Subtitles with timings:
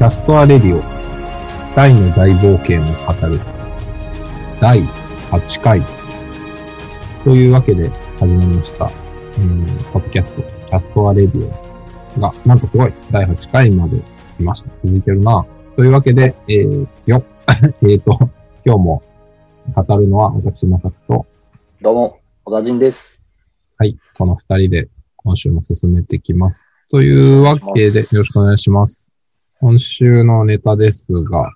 [0.00, 0.80] キャストアレディオ、
[1.76, 3.38] 大の大冒険を語る、
[4.58, 4.82] 第
[5.30, 5.82] 8回。
[7.22, 8.90] というわけで始まりました、
[9.36, 11.52] うん、ポッドキャスト、キャストアレディ
[12.16, 14.00] オが、なんとすごい、第8回まで
[14.38, 14.70] 来ました。
[14.82, 15.44] 続いてるな。
[15.76, 17.22] というわけで、えー、よ、
[17.86, 18.18] えっと、
[18.64, 19.02] 今日も
[19.76, 21.26] 語るのは私、まさきと、
[21.82, 23.20] どうも、小田人です。
[23.76, 26.70] はい、この二人で今週も進めてきます。
[26.88, 29.09] というわけで、よろしくお願いします。
[29.60, 31.52] 今週のネタですが、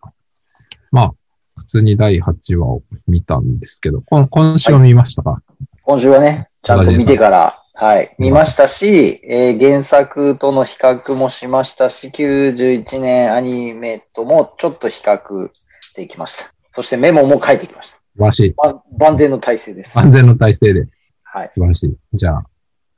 [0.90, 1.14] まあ、
[1.56, 5.42] 普通に第8話を見たんですけど、こ今週は見ましたか、
[5.84, 15.50] 今週はね、ちゃんと見てから、はい、見ましたし、えー原作との比較もしましたし、91年アニメともちょっと比較
[15.80, 16.52] していきました。
[16.73, 17.96] そしてメモも書いてきました。
[18.09, 18.52] 素晴らしい。
[18.52, 19.98] ば万全の体制です。
[19.98, 20.86] 安全の体制で
[21.23, 21.96] はい、素晴らしい。
[22.12, 22.45] じゃあ、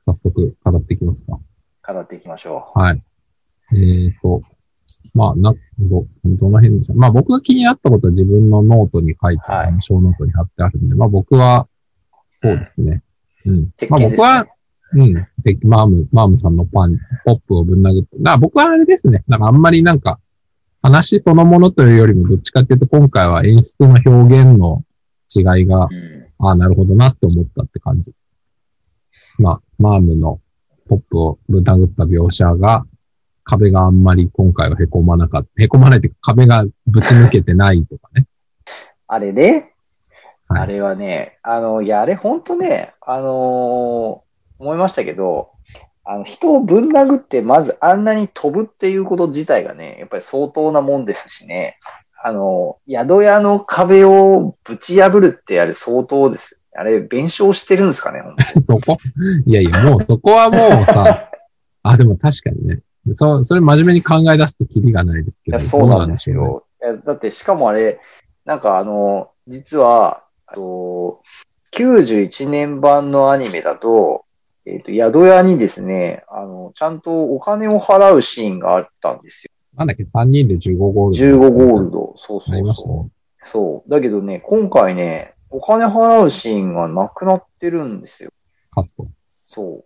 [0.01, 1.39] 早速語っていきますか。
[1.93, 3.01] 語っていきましょはい。
[3.71, 4.41] えーと、
[5.17, 6.97] まあ、な、ど、どの辺でしょう。
[6.97, 11.67] まあ僕が気になったことは自分のノートに書いて、はい小ノートに貼ってあるんで、まあ僕は、
[12.33, 13.01] そうですね。
[13.45, 13.71] うん。
[13.71, 14.45] 鉄まあ僕は、
[14.93, 15.13] うん。
[15.43, 18.17] でマーム、マームさんのパン、ポップをぶん殴って。
[18.19, 19.23] だから僕はあれですね。
[19.27, 20.19] なんかあんまりなんか、
[20.83, 24.83] 話そのものというよりも、どっちかっていうと今回は演出の表現の
[25.35, 26.27] 違いがう。、うん。
[26.39, 28.13] ああ、なるほどなって思ったって感じ。
[29.39, 30.39] まあ、マームの
[30.87, 32.85] ポップをぶん殴った描写が、
[33.47, 35.49] 壁があんまり今回は凹まなかった。
[35.61, 38.27] 凹まないっていうか壁がぶち抜けてないとかね。
[39.07, 39.73] あれね、
[40.49, 44.27] はいあれはね、あの、いや、あれ本当ね、あのー
[44.59, 45.51] 思いましたけど、
[46.03, 51.77] あの、人をぶん殴って、まずあんなに飛ぶっていうこと自体がね、やっぱり相当なもんですしね、
[52.23, 56.59] あの、宿屋の壁をぶち破るってあれ相当ですよ。
[56.79, 58.21] あれ、弁償してるんですかね、
[58.63, 58.97] そこ？
[59.45, 61.29] いやいや、もうそこはもうさ、
[61.83, 62.79] あ、でも確かにね。
[63.13, 65.59] そ、それ真面目に考え出すとキリがないですけど。
[65.59, 66.65] そうなんですよ。
[67.05, 67.99] だって、しかもあれ、
[68.45, 71.21] なんかあの、実は、あと
[71.73, 74.25] 91年版のアニメだと、
[74.65, 79.51] えっ、と、宿屋にですね、あの、ちゃんとお金を払うシーンがあったんですよ。
[79.75, 81.47] なんだっけ、3人で15ゴールド。
[81.47, 82.13] 15ゴールド。
[82.17, 83.11] そうそうありましたねそう。
[83.45, 83.89] そう。
[83.89, 88.31] だけどね、今回ね、お金払うシーンがなくなってるんですよ。
[88.71, 89.07] カット。
[89.45, 89.85] そ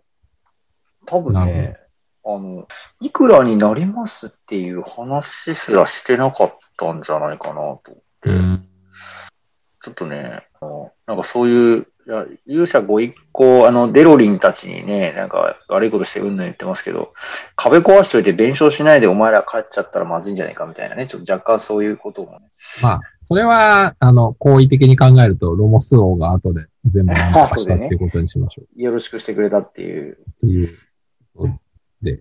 [1.06, 1.76] 多分ね、
[2.24, 2.68] あの、
[3.00, 7.78] いくらになりますっていう話すらしてなかったんじゃないかなと思っ
[8.20, 8.30] て。
[8.30, 8.68] うん。
[9.82, 17.12] ちょっとね、あのなんかそういう、いや勇者ご一行、あの、デロリンたちにね、なんか悪いことしてうんぬん言ってますけど、
[17.56, 22.48] 壁壊しといて弁償しないでお前ら帰っちゃったらまずいんじゃないかみたいなね、ちょっと若干そういうこともね。
[22.80, 28.66] まあ、それは、あの、好意的に考えると、ロモス王が後で全部何とかしたっていうことにしましょう。
[28.80, 30.78] よろしくしてくれたっていう、っていう。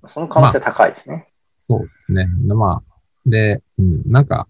[0.08, 1.28] その可能性高いですね。
[1.70, 2.28] そうですね。
[2.28, 2.84] まあ、
[3.26, 4.48] で、うん、なんか、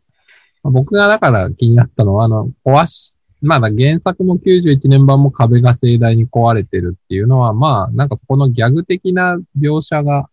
[0.64, 10.30] まあ僕がだから気になったのは、あの、壊し、まあ原作も91年版も壁が盛大に壊れてるっていうのは、まあ、なんかそこのギャグ的な描写が、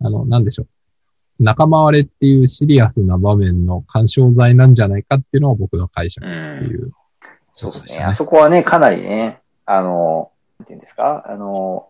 [0.00, 0.68] あの、なんでしょう。
[1.40, 6.82] 仲間割れっていうシリアスな場面の干渉剤なんじゃないかっていうのが僕の解釈うっていん。
[6.82, 6.92] う。
[7.52, 7.80] そうですね。
[7.80, 11.88] そうですねあそこはね、かなりね、あの、なんていうんですか、あの、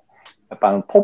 [0.50, 1.02] やっぱあの、ポッ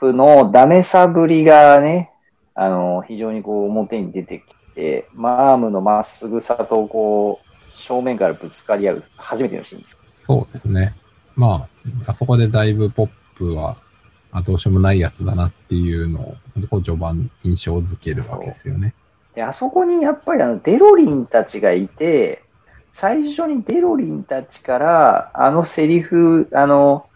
[0.00, 2.10] プのダメさぶりがね、
[2.54, 9.96] あの、非常にこう表に出てきて、マームのまっすぐさとこう、正面からぶつかり合う、初めてのシーンです。
[10.14, 10.94] そうですね。
[11.36, 11.68] ま
[12.06, 13.76] あ、あそこでだいぶポップは、
[14.32, 16.36] あどうしようもないやつだなっていうのを、
[16.68, 18.94] こう序盤印象づけるわけですよね。
[19.34, 22.42] で、あそこにやっぱりあの、デロリンたちがいて、
[22.92, 27.06] 最初にデロリンたちから、あのセリフ、あの、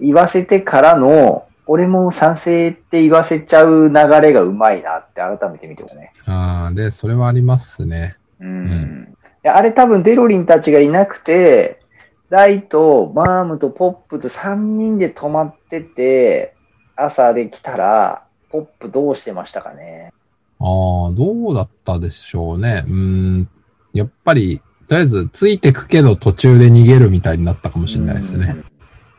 [0.00, 6.10] 言わせてからの、俺も賛成って言わせちゃう流れがうまいなって改めて見てますね。
[6.26, 8.16] ああ、で、それはありますね。
[8.40, 8.64] うん。
[8.64, 11.80] んいやあれ多分デロリンたちがいなくて、
[12.28, 16.56] ライとマームとポップと3人で泊まってて、
[16.96, 20.12] 朝で来たら、ポップどうしてましたかね。
[20.58, 22.82] ああ、どうだったでしょうね。
[22.84, 22.94] うー
[23.42, 23.48] ん。
[23.92, 28.56] やっぱり、とりあえず、ついてくけど途中で逃げるみたいになったかもしれないですね。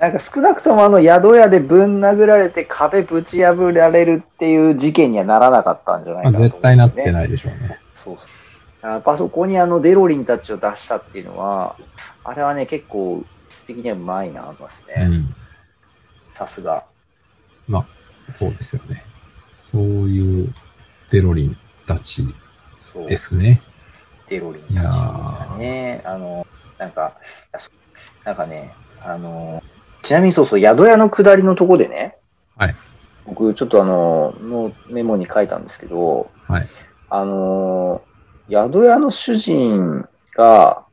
[0.01, 0.07] うん。
[0.07, 7.79] なんか少なくともあの宿屋でぶん殴られて壁ぶち破られるっていう事件にはならなかったんじゃないまあ、かなね、絶対なってないでしょうね。
[7.93, 8.27] そうそう。
[8.91, 11.75] やっぱそこにあのデロリンたちを出したっていうのは、
[12.23, 15.05] あれはね、結構、質的にはうまいなと思いますね。
[15.05, 15.35] うん。
[16.27, 16.85] さすが。
[18.31, 19.03] そうですよね。
[19.57, 20.53] そういう
[21.11, 22.25] デロリンたち。
[23.07, 23.61] ですね。
[24.29, 26.01] デロリンいやたちーがね。
[26.03, 26.47] あの、
[26.77, 27.13] なんか、
[28.25, 29.61] なんかね、あの、
[30.01, 32.17] ちなみにそうそう、宿屋の下りのとこでね、
[32.57, 32.75] はい。
[33.25, 36.67] 僕、ちょっとあの、のメモに書いたんですけど、はい。
[37.09, 40.83] あのー、宿屋の主人が、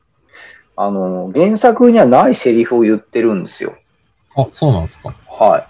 [0.76, 3.76] あのー、原作にはないセリフを言ってるんですよ。
[4.36, 5.14] あ、そうなんですか。
[5.28, 5.66] はい。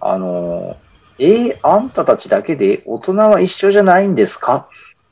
[0.00, 4.68] あのー、えー、あんたたちだけで大人は一緒じゃないんですか？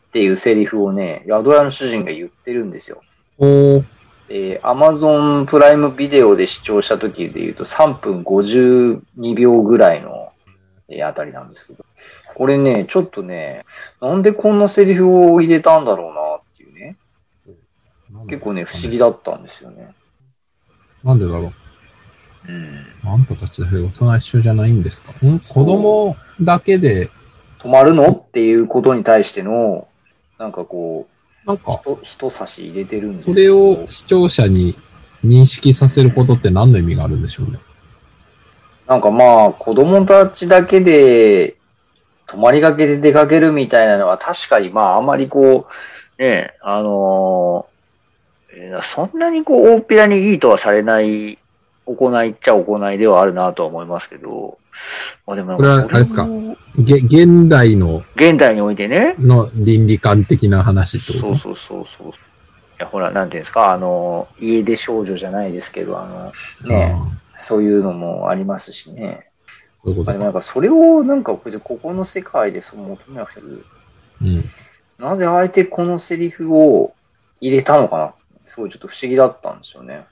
[0.09, 3.03] っていうセリフをね、宿屋の主人が言ってるんですよ。
[3.39, 3.85] おー。
[4.33, 10.33] えー、Amazon プライムビデオで視聴した時で言うと3分52秒ぐらいの、
[10.89, 11.85] えーあたりなんですけど、
[12.37, 13.65] これね、ちょっとね、
[14.01, 16.97] なんでこんなセリフを入れたんだろうなっていうね、
[18.29, 19.07] 結構ね、不思議だ。
[19.07, 19.95] だったんですよね。
[21.05, 21.53] なんでだろ
[22.49, 22.53] う。
[22.53, 22.87] うん。
[23.05, 25.13] あんたたちだけで大人一緒じゃないんですか？
[25.27, 25.41] ん？
[25.41, 27.11] 子供だけで、
[27.59, 28.11] 止まるの？
[28.11, 29.89] っていうことに対しての、
[30.39, 31.10] なんかこう、
[31.47, 34.77] なんか、人人差し入れてるんですそれを視聴者に
[35.25, 37.59] 認識させることって何の意味があるんでしょうね？
[38.87, 41.57] なんかまあ、子供たちだけで、
[42.27, 45.67] 泊まりがけで出かけるみたいなのは確かにまあ、あまりこ
[46.19, 47.71] う、ね、あのー
[48.53, 51.39] えーそんなにこう、大っぴらにいいとはされない
[51.87, 54.60] 行いっちゃ行いではあるなとは思いますけど、ま
[55.27, 56.27] あでもこれはあれですか？
[56.27, 61.37] もげ現代の現代においてね、の倫理観的な話ってこと？
[61.37, 62.09] そうそうそうそう。
[62.09, 62.13] い
[62.79, 66.33] や、ほら、なんていうんですか、あの、家出少女じゃないですけど、あ
[66.65, 69.27] の、ね、あそういうのもありますしね。
[69.83, 73.59] ーそういうことなんかそれをなんかここの世界でそう求めなくても
[74.23, 74.51] うん。
[74.99, 76.95] なぜあえてこのセリフを
[77.41, 78.15] 入れたのかな？
[78.45, 80.05] すごいちょっと不思議だったんですよね。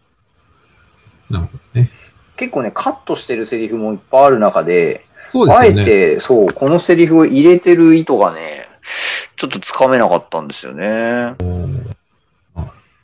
[1.28, 1.90] なるほどね。
[2.38, 5.84] 結構ね、カットしてるセリフもいっぱいある中で、あえそうですよね。
[5.84, 8.68] て、そう、このセリフを入れてる意図がね、
[9.36, 11.34] ちょっとつかめなかったんですよね。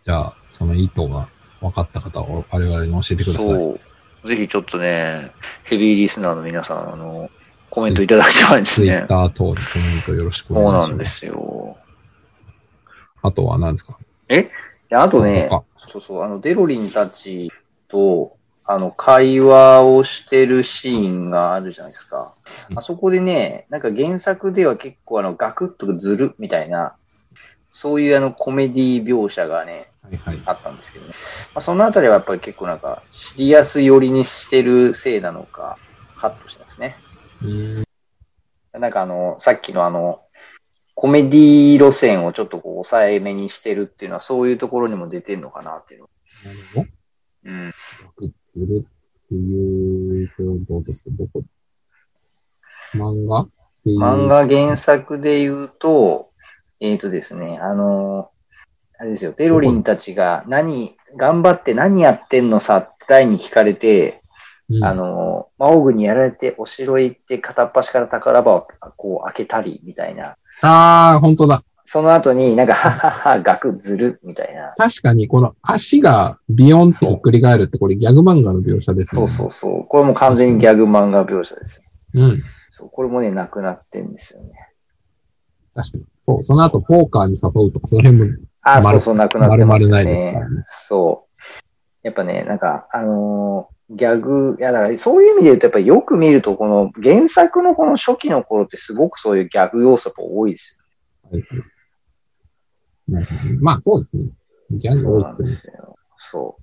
[0.03, 1.29] じゃあ、その意図が
[1.61, 3.47] 分かった方を我々に教えてください。
[3.47, 3.79] そ
[4.25, 4.29] う。
[4.29, 5.33] ぜひちょっとね、
[5.65, 7.31] ヘビーリスナーの皆さん、あの、
[7.71, 9.07] コメントいただきたいですツイねッ。
[9.07, 10.91] ター等でコメントよろしくおそう願いします。
[10.91, 11.27] なんです。
[11.27, 11.77] よ。
[13.23, 13.99] あとは何ですか？
[14.29, 14.51] で
[14.91, 17.51] あとね、他そうそう、あの、デロリンたち
[17.89, 18.37] と、
[18.67, 22.35] あの、会話をしてるシーンがあるじゃないですか。
[22.71, 26.97] うんあそこでね、なんか原作では結構あの、ガクッとずるみたいな、
[27.71, 30.43] そういうあの、コメディ描写がね、はいはい。
[30.45, 31.15] あったんですけどね。
[31.55, 35.79] まあ、そのあたりはやっぱり結構なんか、シリアス寄りにしてるせいなのか、
[36.17, 36.97] カットしてますね。
[37.43, 37.85] うーん。
[38.81, 40.23] なんかあの、さっきのあの、
[40.95, 46.11] コメディ路線をちょっとこう抑えめにしてるっていうのはそういうところにも出てんのかなっていうの。
[46.45, 46.87] なるほど。
[47.47, 47.75] うん。
[48.55, 51.11] くっつるっていうと、どうですか？
[51.11, 51.43] どこ？
[52.95, 53.47] 漫画。
[53.87, 56.31] 漫画原作で言うと、
[56.81, 58.31] えっ、とですね、あの、
[58.99, 64.23] あれですよ、テロリンたちが何、頑張って何やってんのさって大に聞かれて、
[64.71, 70.37] うん、あの、魔王軍にやられてお城へ行って片っ端から宝場をこう開けたりみたいな。
[70.63, 71.63] あー、本当だ。
[71.87, 74.75] その後になんか、はっはっは、ガクずるみたいな。
[74.77, 79.21] 確かに、この足がビヨンってひっくり返るって、これギャグ漫画の描写ですね。
[79.21, 79.87] そうそうそう。
[79.87, 81.83] これも完全にギャグ漫画描写ですよ。
[82.15, 82.43] うん。
[82.71, 84.53] そう、これもね、なくなってんですよね。
[85.75, 86.05] 確かに。
[86.23, 86.45] そう。
[86.45, 90.63] その後、ポーカーに誘うとか、その辺も、あ、丸そうそう、なくなってますよ丸々ないですからねね。
[90.67, 91.45] そう。
[92.03, 100.79] やっぱね、なんか、あのーギャグ、いや、だからそういう意味で言うと、やっぱりよく見ると、この原作のこの初期の頃ってすごくそういうギャグ要素が多いです
[101.31, 101.74] はいはい
[103.61, 104.25] まあ、そうですね。
[104.71, 104.99] ギャよ。
[104.99, 105.73] そうグ多いでですね。
[105.73, 105.97] すよ。
[106.17, 106.57] そ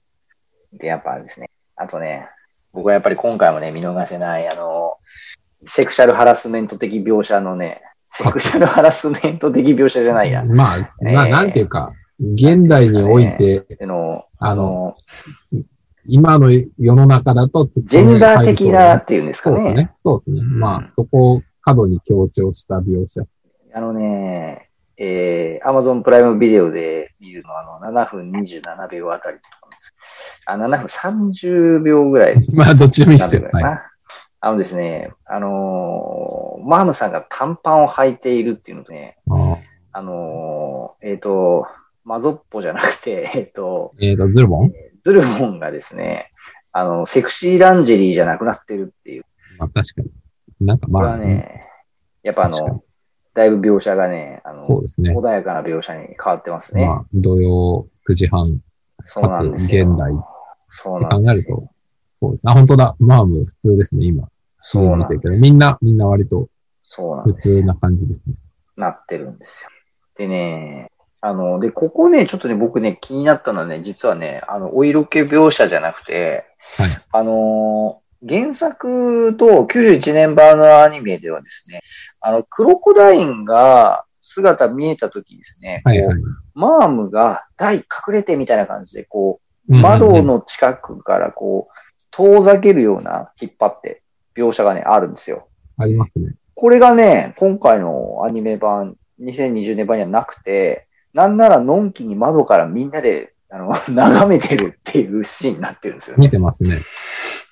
[0.74, 0.78] う。
[0.78, 2.28] で、やっぱですね、あとね、
[2.74, 10.44] 僕はやっぱり今回もね、見逃せない、あのーセクシャルハラスメント的描写のね、セクシャルハラスメント的描写じゃないや。
[10.44, 14.96] まあ、なえーなんていうか、現代において、での、あの
[16.06, 19.58] 今の世の中だとジェンダー的なっツていうんですかね。
[19.58, 19.92] そうですね。
[20.04, 20.42] そうですね。
[20.44, 23.22] まあ、そこを過度に強調した描写。
[23.74, 24.71] あのね、
[25.04, 30.40] えー、Amazon プライムビデオで見るのは、あの、7分27秒あたりとかです。
[30.46, 32.54] あ、7分30秒ぐらいです。
[32.54, 33.42] まあ、どっちでもいいですよ。
[33.42, 33.80] 30ぐらはい
[34.44, 39.58] あのですね、あのーマームさんが短パンを履いているっていうのとね、あー
[39.92, 41.68] あのーえっ、と、
[42.04, 44.72] マゾッポじゃなくて、 えっ、と、えっ、と、ズルボン？
[45.04, 46.32] ズルボンがですね、
[46.72, 49.26] あの、セクシーランジェリーじゃなくなってるっていう。
[49.60, 50.12] まあ、確かに。
[50.66, 51.62] なんかこれまあ、はね、
[52.24, 52.84] やっぱあの、
[53.34, 55.16] だいぶ描写がね、あの、そうですね。
[55.16, 56.86] 穏やかな描写に変わってますね。
[56.86, 58.60] まあ、土曜9時半
[59.04, 59.88] そうなんですよ。
[59.88, 60.14] 現代
[60.70, 61.56] そうなんですよ。
[61.56, 61.72] 考えると、
[62.22, 62.52] そうですね。
[62.52, 62.96] あ、本当だ。
[63.00, 64.28] マーム普通ですね、今。
[64.60, 66.50] そうなん見てるけど、みんな、みんな割と
[66.84, 67.56] 普そうなんですよ。
[67.62, 68.36] 通な感じですね。
[68.76, 69.70] なってるんですよ。
[70.18, 76.46] でね、あの、で、ここね、ちょっとね、僕ね、気になったのはね、実はね、あの、お色気描写じゃなくて、
[76.78, 76.90] はい。
[77.12, 81.82] あの、原作と91年版のアニメではですね、
[82.20, 86.18] あの、クロコダインが、姿見えたときですね、はいはい
[86.54, 91.74] マームが台隠れてみたいな感じで、こう、窓の近くからこう、
[92.12, 94.04] 遠ざけるような引っ張って
[94.36, 95.48] 描写がね、あるんですよ。
[95.78, 96.36] ありますね。
[96.54, 106.26] これがね、今回のアニメ版、2020年版にはなくて、なんならのんきに窓からみんなで、あの、 眺めてるっていうシーンになってるんですよね。
[106.26, 106.80] 見てますね。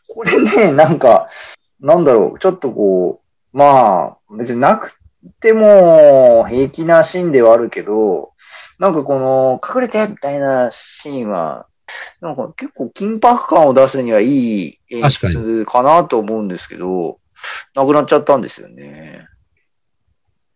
[0.09, 1.29] これね、なんか、
[1.79, 3.21] なんだろう、ちょっとこ
[3.53, 4.97] う、まあ、別になく
[5.39, 8.33] ても平気なシーンではあるけど、
[8.79, 11.67] なんかこの、隠れてみたいなシーンは、
[12.21, 17.19] なんか結構緊迫感を出すにはいい演出かなと思うんですけど、
[17.75, 19.27] なくなっちゃったんですよね。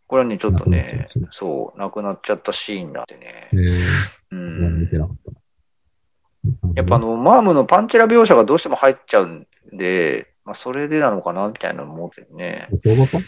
[0.08, 3.50] これはね、ちょっとねそう、なくなっちゃったシーンだってね。
[3.54, 3.86] えー、う
[4.30, 4.90] そこは見ん。
[4.90, 5.43] てなかった。
[6.76, 12.68] やっぱあの、マームのパンチラ描写がどうしても入っちゃうんで、まあ、それでなのかな、みたいなの思ってね。
[12.76, 13.24] そういうこと？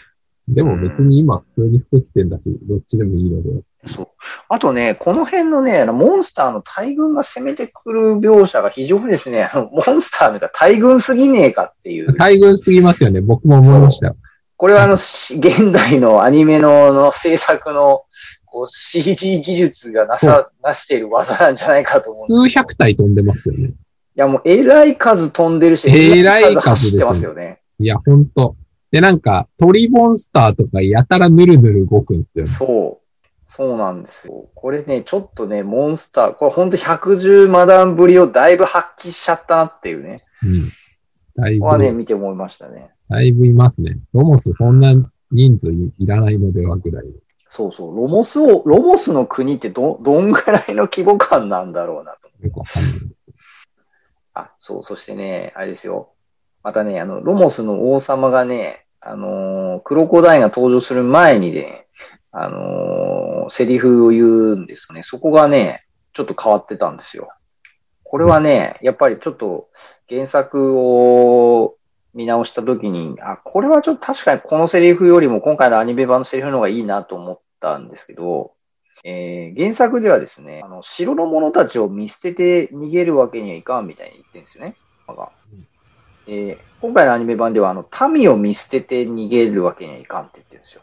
[0.48, 3.48] でも別に今普通に服着てんだし、どっちでもいいので。
[3.86, 4.08] そう。
[4.48, 12.14] あとね、この辺のね、あのモンスターの大群が攻めてくる描写が非常にですね、あのモンスターなんか大群すぎねえかっていう。
[12.16, 13.20] 大群すぎますよね。
[13.22, 14.16] 僕も思いましたよ。
[14.56, 18.04] これはあの、し現代のアニメのの制作の
[18.56, 23.68] こう CG 技術がなさ、なしている技なんじゃないかと思うん数百体飛んでますよね。
[23.68, 23.72] い
[24.14, 27.60] やもう、えらい数飛んでるし、えらい数走ってますよね。
[27.78, 28.56] いや、ほんと。
[28.90, 32.50] で、なんか、鳥モンスターとかやたらぬるぬる動くんですよね。
[32.50, 33.26] そう。
[33.46, 34.48] そうなんですよ。
[34.54, 40.24] これね、ちょっとね、モンスター、これほんと110マダンぶりをだいぶ発揮しちゃったなっていうね。
[40.42, 40.72] うん。
[41.36, 42.88] だいここはね、ぶ、見て思いましたね。
[43.10, 43.98] だいぶいますね。
[44.14, 44.94] ロモスそんな
[45.30, 47.04] 人数いいらないのではぐらい。
[47.56, 47.96] そうそう。
[47.96, 52.28] ロモスを、ロモスの国ってど、どんぐらいの規模感なんだろうなと。
[54.34, 54.84] あ、そう。
[54.84, 56.10] そしてね、あれですよ。
[56.62, 61.86] またね、あの、ロモスの王様がね、あのークロコダイが登場する前にね、
[62.30, 65.02] あのーセリフを言うんですよね。
[65.02, 67.30] そこがね、ちょっと変わってたんですよ。
[68.02, 69.70] これはね、やっぱりちょっと
[70.10, 71.76] 原作を
[72.16, 78.52] 見直したときに、あ、これはちょっと確かにこのセリフよりも今回のアニメ版のセリフの方がいいなと思ったんですけど、
[79.04, 84.76] えー原作ではですね、あの、城の者たちを見捨てて逃げるわけにはいかんみたいに言ってるんですよね。
[85.06, 85.66] がうん
[86.26, 90.82] えー今回のアニメ版では、あの、民を見捨てて逃げるわけにはいかんって言ってるんですよ。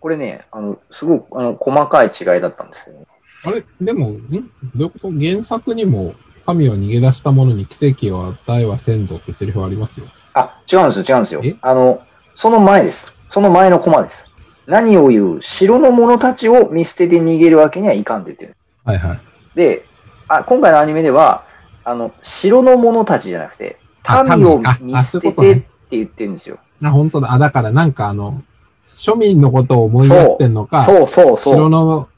[0.00, 3.06] これね、あの、すごく、あの、細かい違いだったんですけどね。
[3.44, 4.28] あれ、でも、ん？
[4.30, 5.12] どういうこと？
[5.12, 10.06] 原作にも、神を逃げ出した者に奇跡を与えはせんぞってセリフありますよ。
[10.34, 11.56] あ、違うんですよ、違うんですよえ？
[11.62, 12.02] あの、
[12.34, 13.14] その前です。
[13.28, 14.27] その前のコマです。
[14.68, 18.60] 何を言う城の者たちを見捨てて逃げるわけにはいかんって言ってるんです。
[18.84, 19.20] はいはい。
[19.56, 19.86] で、
[20.28, 21.46] あ、今回のアニメでは、
[21.84, 26.58] あの、城の者たちじゃなくて、あ民を見捨ててって言ってるんですよ。
[26.82, 27.32] あ、本当だ。
[27.32, 28.42] あ、だからなんかあの、
[28.84, 31.54] 庶民のことを思いやってんのか、そうそうそう。
[31.54, 32.08] 城の、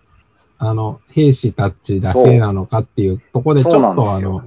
[0.58, 4.42] あの、兵士たちだけなのかっていうところで、ちょっとあの、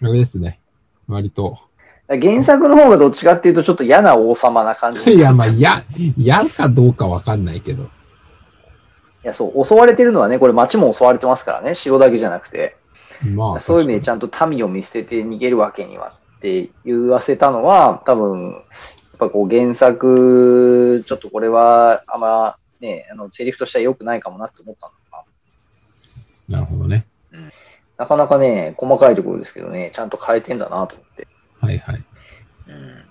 [0.00, 0.60] あれですね。
[1.08, 1.58] 割と。
[2.08, 5.10] 原作の方がどっちかっていうと、ちょっと嫌な王様な感じ。
[5.12, 5.82] いや、まあ、や、
[6.18, 7.84] やかどうかわかんないけど。
[7.84, 7.86] い
[9.22, 12.76] や、そう、襲われてるのはね、これ町も襲われてますからね、城だけじゃなくて。
[13.34, 18.62] まあ、そういう意味でちゃゃんと民を見捨てて逃げるわけにはって言わせたのは、多分、やっ
[19.18, 25.24] ぱこう原作、ちょっとこれはあんまね、あの、セリフとしては良くないかもなって思ったのか
[26.48, 27.06] なるほどね。
[27.32, 28.04] な。
[28.04, 31.26] なかなかね、細かいところですけどね、ちゃんと変えてんだなと思って。
[31.64, 32.04] はいはい。
[32.68, 33.04] うん。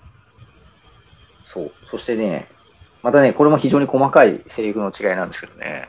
[1.44, 1.72] そう。
[1.86, 2.48] そしてね、
[3.02, 5.88] またね、これも非常に細かいセリフの違いなんですけどね、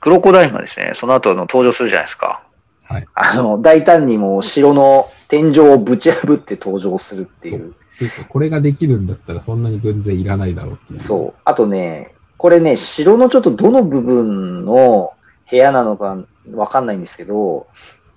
[0.00, 2.42] クロコダイルがですね、その後の登場するじゃないですか。
[2.84, 3.06] はい。
[3.14, 7.74] あの、大胆にもう城の天井をぶち破って登場するっていう。
[7.98, 11.00] ていうかこれができるんだったらそんなに軍勢いらないだろうっていう。
[11.00, 11.40] そう。
[11.44, 15.12] あとね、これね、城のちょっとどの部分の
[15.50, 16.18] 部屋なのか
[16.52, 17.66] わかんないんですけど、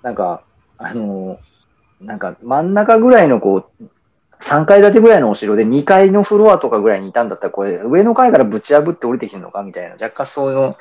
[0.02, 0.42] なんか、
[0.78, 1.38] あの、
[2.00, 3.84] なんか真ん中ぐらいのこう、
[4.40, 10.76] 3階建てぐらいのお城で2階のフロアとかぐらいにいたんだったら、これ上の階からぶち破って降りてきてるのかみたいな、若干そういうの、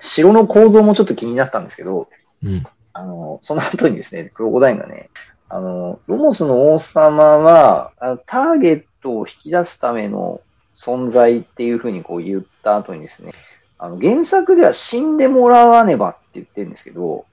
[0.00, 2.08] 城の構造もちょっと気になったんですけど、
[2.42, 2.66] うん。
[2.92, 5.10] あの、その後にですね、クロコダインがね、
[5.48, 10.40] あの、ロモスの王様は、あのターゲットを引き出すための
[10.76, 13.32] 存在っていうふうにこう言った後にですね、
[13.78, 17.26] あの、原作では死んでもらわねばって言ってるんですけど、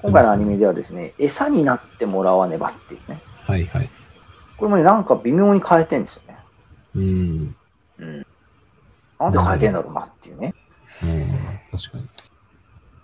[0.00, 3.90] 今回のアニメではですね、餌になってもらわねばっていうね、はいはい。
[4.56, 6.38] これもね、なんか微妙に変えてんですよね。
[6.94, 7.56] うん。
[7.98, 8.26] うん。
[9.18, 10.54] なんで変えてんだろうなっていうね。
[11.02, 11.28] うん。
[11.70, 12.04] 確かに。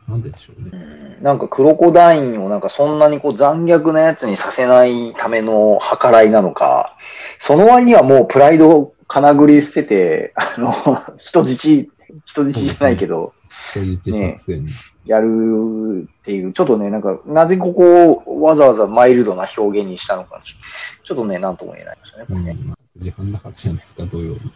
[0.09, 0.71] なんででしょうね。
[0.73, 6.97] うんなんかクロコダインをなんかそんなにこう残虐なやつにさせないための計らいなのか、
[7.39, 11.89] その割にはもうプライドをかなぐり捨てて、あの、人質
[12.25, 13.35] 人質じゃないけど、
[13.73, 14.73] 人質作戦に。
[15.09, 20.57] やるっていう、ちょっとね、なんか、なぜここをわざわざマイルドな表現にしたのか、ちょ
[21.03, 22.25] ちょっとね、なんとも言えないですね。
[22.27, 22.57] これね
[22.95, 24.41] 時半だからじゃないですか、土曜日。
[24.45, 24.51] い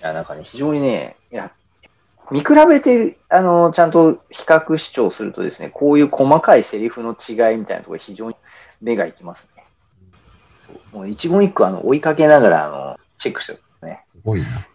[0.00, 1.52] や、なんかね、非常にね、いや、
[2.32, 8.36] 見比べて、あの、ちゃんと比較視聴するとですね、こういう細かいセリフの違いみたいなところ非常に
[8.80, 9.64] 目がいきますね。
[10.66, 14.02] そうもう一言一句あの追いかけながら、あの、チェックしてるね。
[14.04, 14.66] すごいな。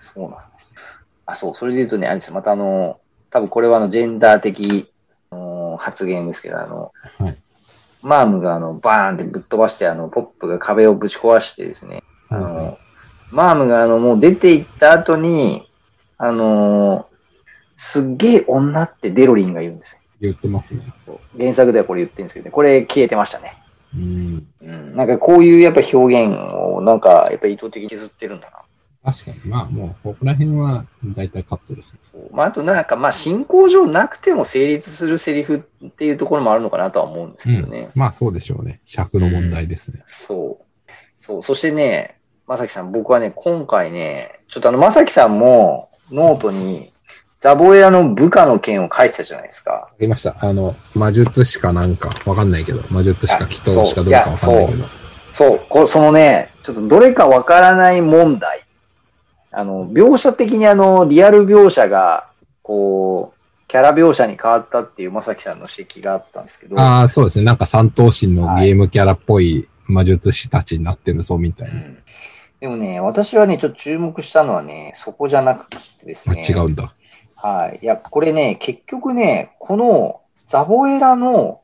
[0.00, 0.57] そうなんです。
[1.28, 2.98] あ、そう、それで言うとね、あれですまたあの、
[3.30, 4.90] 多分これはあの、ジェンダー的、
[5.30, 7.36] あの発言ですけど、あの、はい
[8.00, 12.78] マームがあの、バーンってぶっ飛ばして、あの、ポップが壁をぶち壊してですね、あの、はい
[13.30, 15.68] マームがあの、もう出て行った後に、
[16.16, 17.08] あのー
[17.80, 20.00] すっげえ女ってデロリンが言うんですよ。
[20.20, 20.82] 言ってますね。
[21.38, 23.56] 原作ではこれ言ってるんですけどね、これ消えてましたね。
[23.94, 24.46] うん。
[24.60, 24.96] うん。
[24.96, 28.62] なんかこういうやっぱ表現を、なんかやっぱ意図的に削ってるんだな。
[29.04, 29.38] 確かに。
[29.44, 32.00] まあ、もう、ここら辺は大体カットですね。
[32.10, 37.90] そうまあ、あとなんかまあ進行上なくても成立するセリフっていうところもあるのかなとは思うんですけどね。
[37.94, 38.80] まあ、そうでしょうね。
[38.84, 40.02] 尺の問題ですね。
[40.06, 40.92] そう。
[41.20, 41.42] そう。
[41.42, 46.92] そしてね、まさきさん、僕はね、今回ね、ちょっとあの、まさきさんもノートに
[47.40, 49.88] ザボエラの部下の件を書いてたじゃないですか。
[49.90, 50.36] ありました。
[50.40, 54.84] あの、魔術師かなんか、わかんないけど、魔術師か祈祷師かどうかわかんないけど。
[55.30, 58.64] そう、こそのね、ちょっとどれかわからない問題。
[59.50, 62.28] あの、描写的にあの、リアル描写が、
[62.62, 63.38] こう、
[63.68, 67.44] キャラ描写に変わったっていうまさきさんの指摘があったんですけど、ああ、そうですね。
[67.44, 71.80] なんか三頭身のゲームキャラっぽい魔術師たちになってるぞ、みたいうな。
[71.80, 71.98] ん
[72.60, 76.44] でもね、私はね、ちょっと注目したのはね、そこじゃなくてですあね。
[76.48, 76.94] 違うんだ。
[77.36, 77.78] はい。
[77.82, 81.60] いや、これね、結局ね、このザボエラの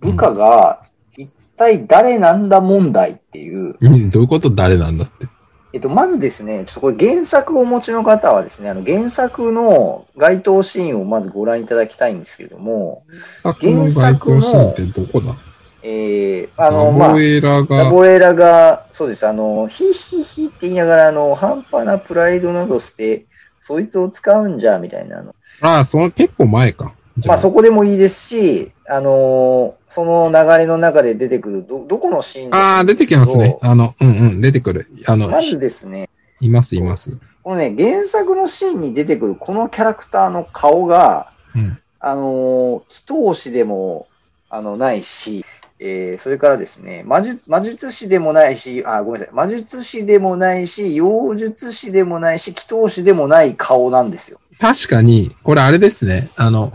[0.00, 0.82] 部下が
[1.16, 4.50] 一体誰なんだ問題っていう、うんどういうこと？
[4.50, 5.26] 誰なんだって。
[5.74, 13.02] えっと、まずですね、ちょっとこれ原作をお持ちの方はですね、あの原作の該当シーンをまずご覧いただきたいんですけれども、
[13.42, 15.34] 作の該当シーンってどこだ？
[15.82, 23.26] えー、あの、まあザボ、エラザが、ボエラが、そうです、あの、ヒヒヒって言いながら、あの、半端なプライドなどして、
[23.60, 25.34] そいつを使うんじゃ、みたいなの。
[25.60, 26.94] ああ、その結構前か。
[27.26, 33.56] まあそこでもいいですし、あのーその流れの中で出てくる、ど、どこのシーンああ、出てきますね。
[33.62, 34.84] あの、うんうん、出てくる。
[35.06, 37.16] あの、まずですね、います、います。
[37.44, 41.78] このね、原作のシーンに出てくるこのキャラクターの顔が、うん。
[42.00, 44.08] あのー祈祷師でも、
[44.50, 45.44] あの、ないし、
[45.78, 54.40] えー、それからですね、魔術、魔術師でもないし、あ、ごめんなさい、魔術師でもないし、妖術師でもないし、祈祷師でもない顔なんですよ。
[54.58, 56.30] 確かに、これあれですね。
[56.36, 56.72] あの、ん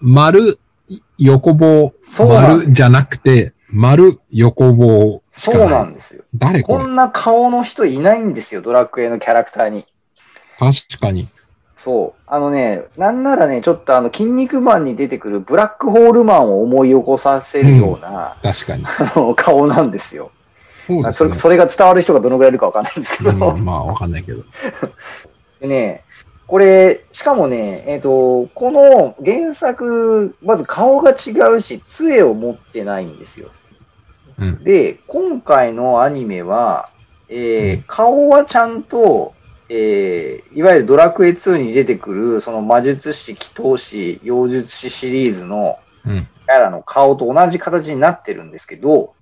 [0.00, 0.58] 丸、
[1.18, 5.66] 横棒、そうなんです丸じゃなくて、丸、横棒しそかない。
[5.66, 6.24] うなんですよ。
[6.34, 6.84] 誰これ？
[6.84, 9.86] こんな顔の人いないんですよ、ドラクエのキャラクターに。
[10.58, 11.28] 確かに。
[11.76, 12.20] そう。
[12.26, 18.84] あのね、なんならね、ちょっとあの、筋肉マンに出てくるブラックホールマンを思い起こさせるような、確かに。
[18.88, 20.30] あの顔なんですよ。
[20.86, 21.42] それそうですね。
[21.42, 23.30] それが伝わる人がどのぐらいいるかわかんないんですけど。
[23.30, 24.44] うん、まあ、わかんないけど。
[25.60, 26.04] でね、
[26.46, 33.50] これ、しかもね、えっ、と、この原作、まず顔が違うし、杖を持ってないんですよ。
[34.38, 34.64] うん。
[34.64, 36.90] で、今回のアニメは、
[37.28, 39.34] えーうん顔はちゃんと、
[39.68, 46.28] えーいわゆるドラクエ2に出てくる、その魔術師、祈祷師、妖術師シリーズのうん。
[46.46, 49.14] キャラの顔と同じ形になってるんですけど、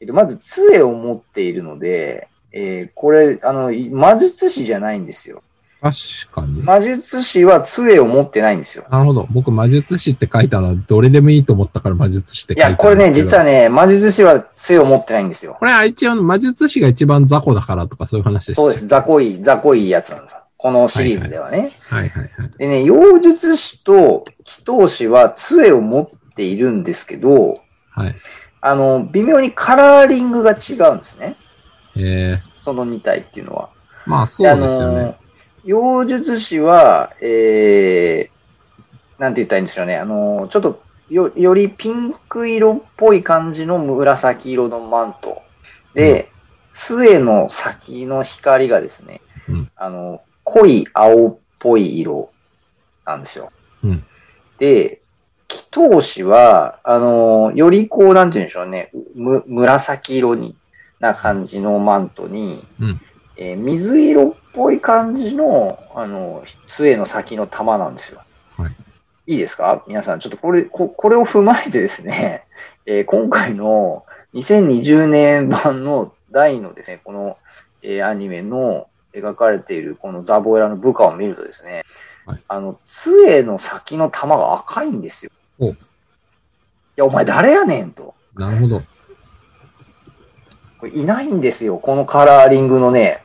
[0.00, 5.42] えっと、まず杖を持っているので、えーこれ、あの、魔術師じゃないんですよ。
[5.82, 5.96] 確
[6.30, 6.62] かに。
[6.62, 8.84] 魔術師は杖を持ってないんですよ。
[8.88, 9.26] なるほど。
[9.32, 13.24] 僕、魔術師って書いたのは、どれでもいいと思ったから魔術師っていや、書いたんですけど。
[13.24, 15.56] これね、実はね、魔術師は杖を持ってないんですよ。
[15.58, 18.62] これは一応、魔術師が一番雑魚だからとかそういう話でした。
[18.62, 18.86] そうです。
[18.86, 20.38] 雑魚い、雑魚いやつなんですよ。
[20.56, 21.72] このシリーズではね。
[21.88, 22.50] はいはいはい。
[22.56, 27.54] でね、妖術師と祈祷師は杖を持っているんですけど、
[27.90, 28.14] はい。
[28.60, 31.36] あの、微妙にカラーリングが違うんですね。
[31.96, 33.70] えその2体っていうのは。
[34.06, 35.16] ー、まあそうですよね。
[35.64, 39.96] 妖術師は、えー、なんて言ったらいいんでしょうね。
[39.96, 45.42] あの、ちょっとよ、よりピンク色っぽい感じの紫色のマント。
[45.94, 46.30] で、
[46.72, 52.30] 杖の先の光がですね、うんあの、濃い青っぽい色
[53.04, 53.52] なんですよ。
[53.84, 54.04] うん
[54.58, 55.00] で、
[55.48, 60.56] 祈祷師は、あの、よりこう、なんて言うんでしょうね、む紫色に
[61.00, 63.00] な感じのマントに、うん
[63.36, 68.20] えー水色っぽい感じの、あの、杖の先の玉なんですよ。
[68.56, 68.72] はい。
[69.26, 69.84] いいですか？
[69.86, 72.44] 皆さん、ちょっとこれ、ここれを踏まえてですね、
[72.86, 77.36] えー今回の2020年版の第のですね、この、
[77.82, 81.84] えーアニメの、描かれているこのザボエラの部下を見るとですね、
[82.24, 85.30] はいあの、杖の先の玉が赤いんですよ。
[85.58, 85.76] おい
[86.96, 88.14] や、お前誰やねんと。
[88.34, 88.82] なるほど。
[90.80, 93.22] これいないんですよ、このカラーリングのね、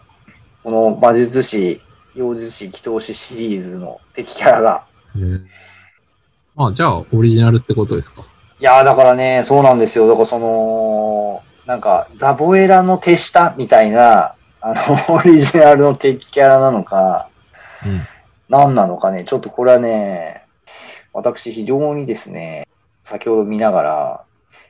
[0.68, 1.82] この魔術師、
[2.14, 4.84] 妖術師、祈祷師シリーズの敵キャラが。
[5.16, 5.40] へー
[6.58, 8.24] あ、じゃあ、オリジナルってことですか？
[8.60, 10.10] いやーだからね、そうなんですよ。
[10.10, 14.74] だからその、なんか、ザボエラの手下みたいな、あ
[15.08, 17.30] の、 オリジナルの敵キャラなのか、
[17.86, 18.06] うん。
[18.50, 20.44] 何なのかね、ちょっとこれはね、
[21.14, 22.68] 私非常にですね、
[23.04, 24.22] 先ほど見ながら、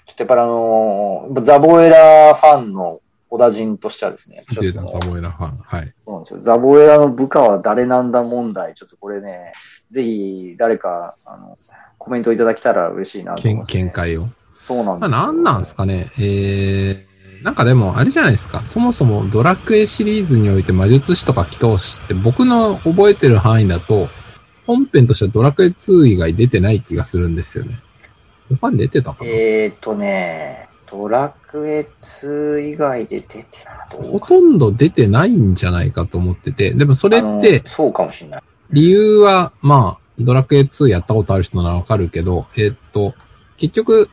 [0.06, 5.58] ちょっとやっぱりあの、ザボエラファンの小田人としてはですね、ちょデータっとサボエラファン。
[5.58, 5.94] はい。
[6.06, 6.40] そうなんですよ。
[6.42, 9.52] ザボエラの部下は誰なんだ問題、ちょっとこれね、
[9.92, 11.58] ぜひ誰か、あの、
[11.98, 13.84] コメントいただけたら嬉しいなと思い見ます、ね。
[13.84, 14.28] 見解を。
[14.54, 15.18] そうなんですよ。
[15.18, 16.08] まあ、なんなんですかね。
[16.20, 18.66] えー、なんかでも、あれじゃないですか。
[18.66, 24.08] そもそもドラクエシリーズにおいて魔術師とか祈祷師って僕の覚えてる範囲だと、
[24.66, 27.80] 本編としてはドラクエ2以外出てない気がするんですよね。
[28.50, 33.48] 他に出てたかな、えーっとね、ドラクエ2以外で出て
[33.92, 38.44] ほとんど出てないんじゃないかと思ってて、でもそれって、そうかもしれない。
[38.72, 43.14] 理由は、まあ、ドラクエ2やったことある人ならわかるけど、えーっと、
[43.58, 44.10] 結局、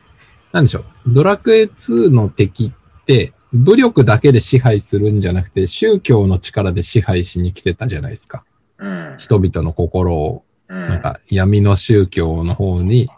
[0.51, 0.85] なんでしょう。
[1.07, 8.43] ドラクエ2の敵って、武力だけで支配するんじゃなくて、宗教の力で支配しに来てたじゃないですか。
[8.77, 9.15] うん。
[9.17, 10.89] 人々の心を、うん。
[10.89, 13.09] なんか闇の宗教の方に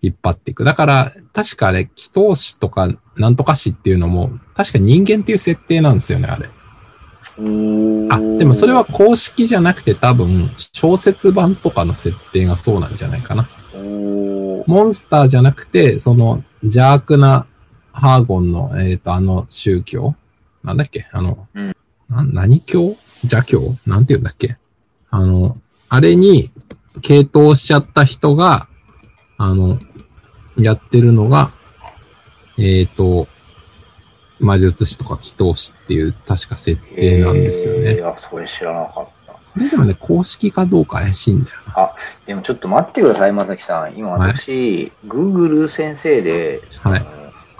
[0.00, 0.64] 引っ張っていく。
[0.64, 6.48] だから、確かあれ、祈祷師とか、なんとか師っていうのも、確か人間っていう設定なんですよね、あれ。
[8.10, 13.48] あ、でもそれは公式じゃなくて多分、小説版とかの設定がそうなんじゃないかな。
[14.66, 17.46] モンスターじゃなくて、その邪悪な
[17.92, 20.14] ハーゴンの、えっ、と、あの宗教。
[20.62, 21.76] なんだっけあの、うん。
[22.08, 22.96] な何教？
[23.22, 23.76] 邪教？
[23.86, 24.56] なんて言うんだっけ？
[25.10, 25.56] あの、
[25.88, 26.50] あれに、
[27.00, 28.68] 傾倒しちゃった人が、
[29.36, 29.78] あの、
[30.58, 31.50] やってるのが、
[32.58, 33.28] えっ、と、
[34.40, 37.90] 魔術師とか祈祷師っていう確か設定なんですよね。
[37.90, 39.36] えーいや、それ知らなかった。
[39.42, 41.94] それでもね、公式かどうか怪しいんだよな。
[42.26, 43.96] でもちょっと待ってください、まさきさん。
[43.96, 47.06] 今はい私、Google 先生で、はい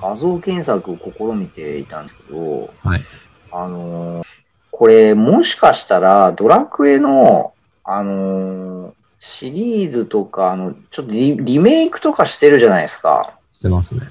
[0.01, 3.03] 画像検索を試みていたんですけど、はい。
[3.51, 4.27] あのー
[4.71, 13.39] これ、もしかしたら、ドラクエの、あのーシリーズとか、あの、ちょっとリリメイクとかしてるじゃないですか。
[13.53, 14.03] してますね。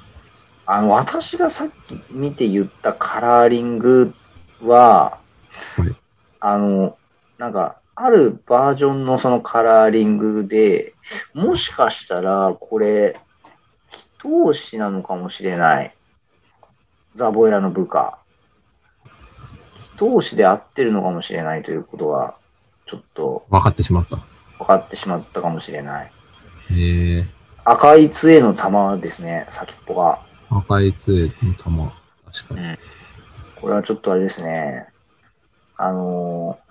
[0.66, 4.14] あの、私がさっき見て言ったカラーリング
[4.62, 5.20] は、
[5.78, 5.96] はい
[6.40, 6.98] あの、
[7.38, 10.94] なんか、あるバージョンのそのカラーリングで、
[11.34, 13.20] もしかしたら、これ、
[13.92, 15.96] 祈祷師なのかもしれない。
[17.16, 18.20] ザボエラの部下。
[19.04, 22.36] 祈祷師で合ってるのかもしれないということは、
[22.86, 24.20] ちょっと分かってしまった。
[24.60, 26.12] 分かってしまったかもしれない。
[26.72, 27.26] へえ。
[27.66, 30.20] 赤い杖の玉ですね、先っぽが。
[30.50, 31.94] 赤い杖の玉。
[32.32, 32.78] 確かに。
[33.56, 34.88] これはちょっとあれですね。
[35.78, 36.68] あのー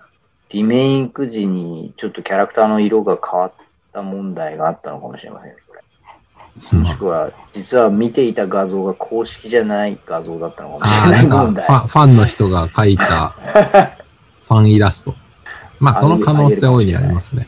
[0.49, 3.53] リメイク時にちょっとキャラクターの色が変わっ
[3.91, 6.79] た問題があったのかもしれませんね、これ。
[6.79, 11.65] もしくは、実は見ていた画像が公式じゃない画像だったのかもしれなない。
[11.65, 13.29] ファン、ファンの人が描いた
[14.47, 15.15] ファンイラスト。
[15.79, 17.47] まあ、その可能性大いにありますね。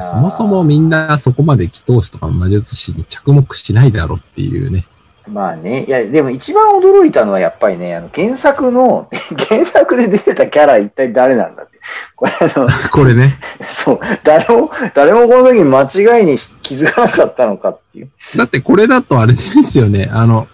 [0.00, 4.86] そもそもみんなそこまで祈祷師とか魔術師に着目しないだろうっていうね。
[5.28, 9.08] まあね、いや、でも一番驚いたのはやっぱりね、あの原作の、
[9.48, 11.76] 原作で出てたキャラ一体誰なんだって。
[12.14, 13.38] これあの、 これね。
[13.62, 18.10] そう、誰も、誰もこの時に間違いに気づかなかったのかっていう。
[18.36, 20.08] だってこれだとあれですよね。
[20.12, 20.46] あの、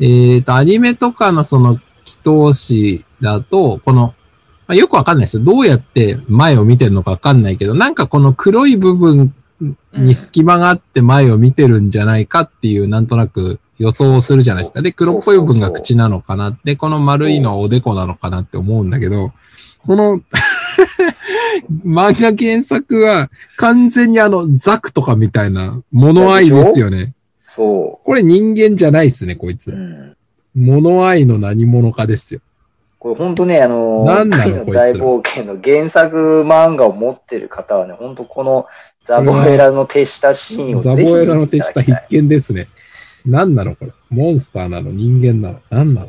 [0.00, 1.82] えっ、と、アニメとかのその祈
[2.22, 4.14] 祷師だと、この、
[4.66, 5.44] まあ、よくわかんないですよ。
[5.44, 9.34] どうやって前を見てるのかわかんないけど、なんかこの黒い部分
[9.94, 14.82] に隙間があって前を見てるんじゃないかっていう、なんとなく予想をするじゃないですか。
[14.82, 16.58] で、黒っぽい部分が口なのかな。
[16.64, 19.32] で、この丸いのはおでこなのかなって思うんだけど、
[19.86, 20.20] この
[21.84, 27.14] 漫画原作は完全にあのザクとかみたいな物愛ですよね。
[27.46, 29.74] そこれ人間じゃないっすね、こいつう。
[29.74, 29.76] う。
[29.76, 30.16] ん。
[30.54, 32.40] 物愛の何者かですよ。
[33.06, 38.66] これ本当ね、あの、なんなの 愛の大冒険の原作漫画を持ってる方はね、本当この
[39.04, 42.66] ザボエラの手下シーンをザボエラの手下必見ですね。
[43.24, 43.92] 何なのこれ。
[44.10, 46.08] モンスターなの人間なの何なの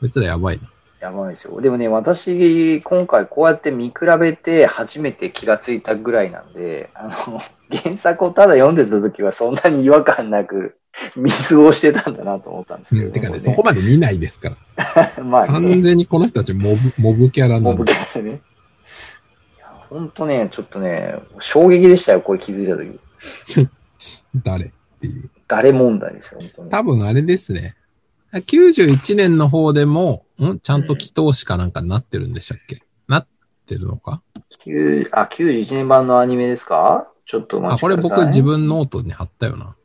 [0.00, 0.62] こいつらやばいな。
[1.00, 1.60] やばいですよ。
[1.60, 10.78] でもね、私、今回こうやって見比べて初めて気がついたぐらいなんで、あの、原作をただ読んでた時はそんなに違和感なく、
[11.16, 15.22] 水をしてたんだなと思ったんですけど、うん、てかね、そこまで見ないですから。
[15.24, 17.84] まあ完ね、全にこの人たちモブ、モブキャラなモブの。
[17.86, 18.30] キャラね。
[18.30, 23.68] いやほんとね、ちょっとね、衝撃でしたよ、これ気づいたとき。
[24.44, 25.30] 誰っていう。
[25.48, 26.70] 誰問題ですよ、本当に。
[26.70, 27.74] 多分あれですね。
[28.32, 33.26] 91年の方でも、んちゃんと祈祷師かなんかになってるんでしたっけ、なっ
[33.66, 34.22] てるのか
[34.64, 37.08] ？9あ、91年版のアニメですか？
[37.26, 38.18] ちょっとお待あ、これちください。
[38.18, 39.76] 僕自分ノートに貼ったよな。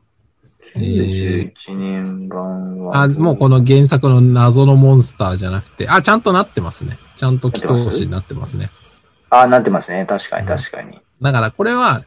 [0.76, 3.04] えー91年版は。
[3.04, 6.98] あ、もうこの原作の謎のモンスターじゃなくて、あ、ちゃんとなってますね。
[7.16, 8.70] ちゃんと祈祷師になってますね。
[9.30, 10.06] あ、なってますね。
[10.06, 11.02] 確かに、確かに。
[11.22, 12.04] だからこれは、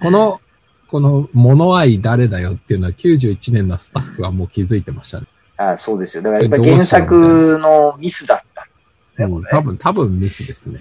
[0.00, 0.40] この、
[0.88, 5.26] この物愛誰だよっていうのは91年のスタッフはもう気づいてましたね。
[5.56, 6.22] あそうですよ。
[6.22, 8.70] だからやっぱり原作のミスだったんで
[9.08, 10.80] すね、多分、多分ミスですね。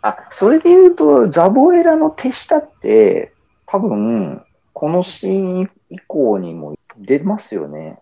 [0.00, 3.32] あ、それで言うと、ザボエラの手下って、
[3.66, 7.98] 多分、このシーン以降にも出ますよね。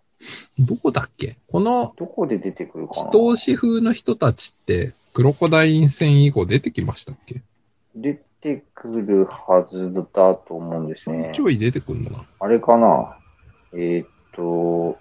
[0.59, 1.37] どこだっけ？
[1.50, 7.42] このどこで出てくるかな祈祷師風の人たちって、クロコダイン戦以降出てきましたっけ？
[7.94, 11.40] 出てくるはずだと思うんですねち。
[11.40, 12.24] ょい出てくんだな？
[12.38, 13.16] あれかな？
[13.72, 14.98] えーっと、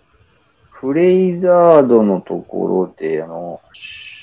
[0.71, 3.61] フレイザードのところで、あの、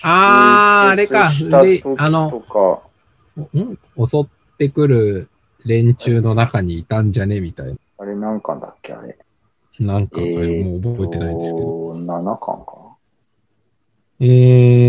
[0.02, 1.30] あー、あれか。
[1.30, 2.28] 集結したで時、あの、
[3.54, 3.78] ん？
[4.06, 5.28] 襲ってくる
[5.66, 7.40] 連中の中にいたんじゃね？
[7.40, 7.74] みたいな。
[7.98, 8.92] あれ何巻だっけ？
[8.92, 9.18] あれ。
[9.80, 11.92] なんか、えーもう覚えてないんですけど。
[11.94, 12.96] 7巻か
[14.20, 14.24] え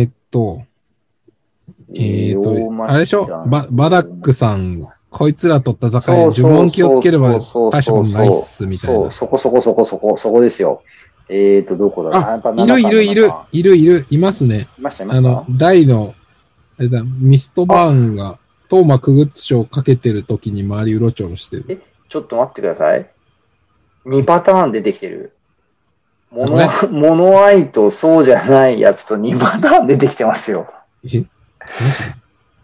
[0.03, 0.61] ーっと、
[1.93, 3.25] えーっと、あれでしょ？
[3.47, 7.41] ババダックさん、こいつらと戦い、呪文気をつければ大
[7.81, 9.11] したことないっす、みたいそう、な。
[9.11, 10.81] そこそこそこそこ、そこですよ。
[11.27, 12.41] えーと、どこだ？
[12.41, 14.69] あ、いるいるいる7巻、いるいる、いますね。
[14.77, 15.29] いました、いました。
[15.29, 16.13] あの、大の、
[16.79, 21.81] あれだ、ミストバーンが、トーマクグツ賞かけてる時に周りうろちょろしてる。
[22.09, 23.09] ちょっと待ってください。
[24.05, 25.33] 2パターン出てきてる。
[26.31, 30.71] モこノ、モノアイとそうじゃないやつと2パターン出てきてますよ。
[31.03, 31.23] え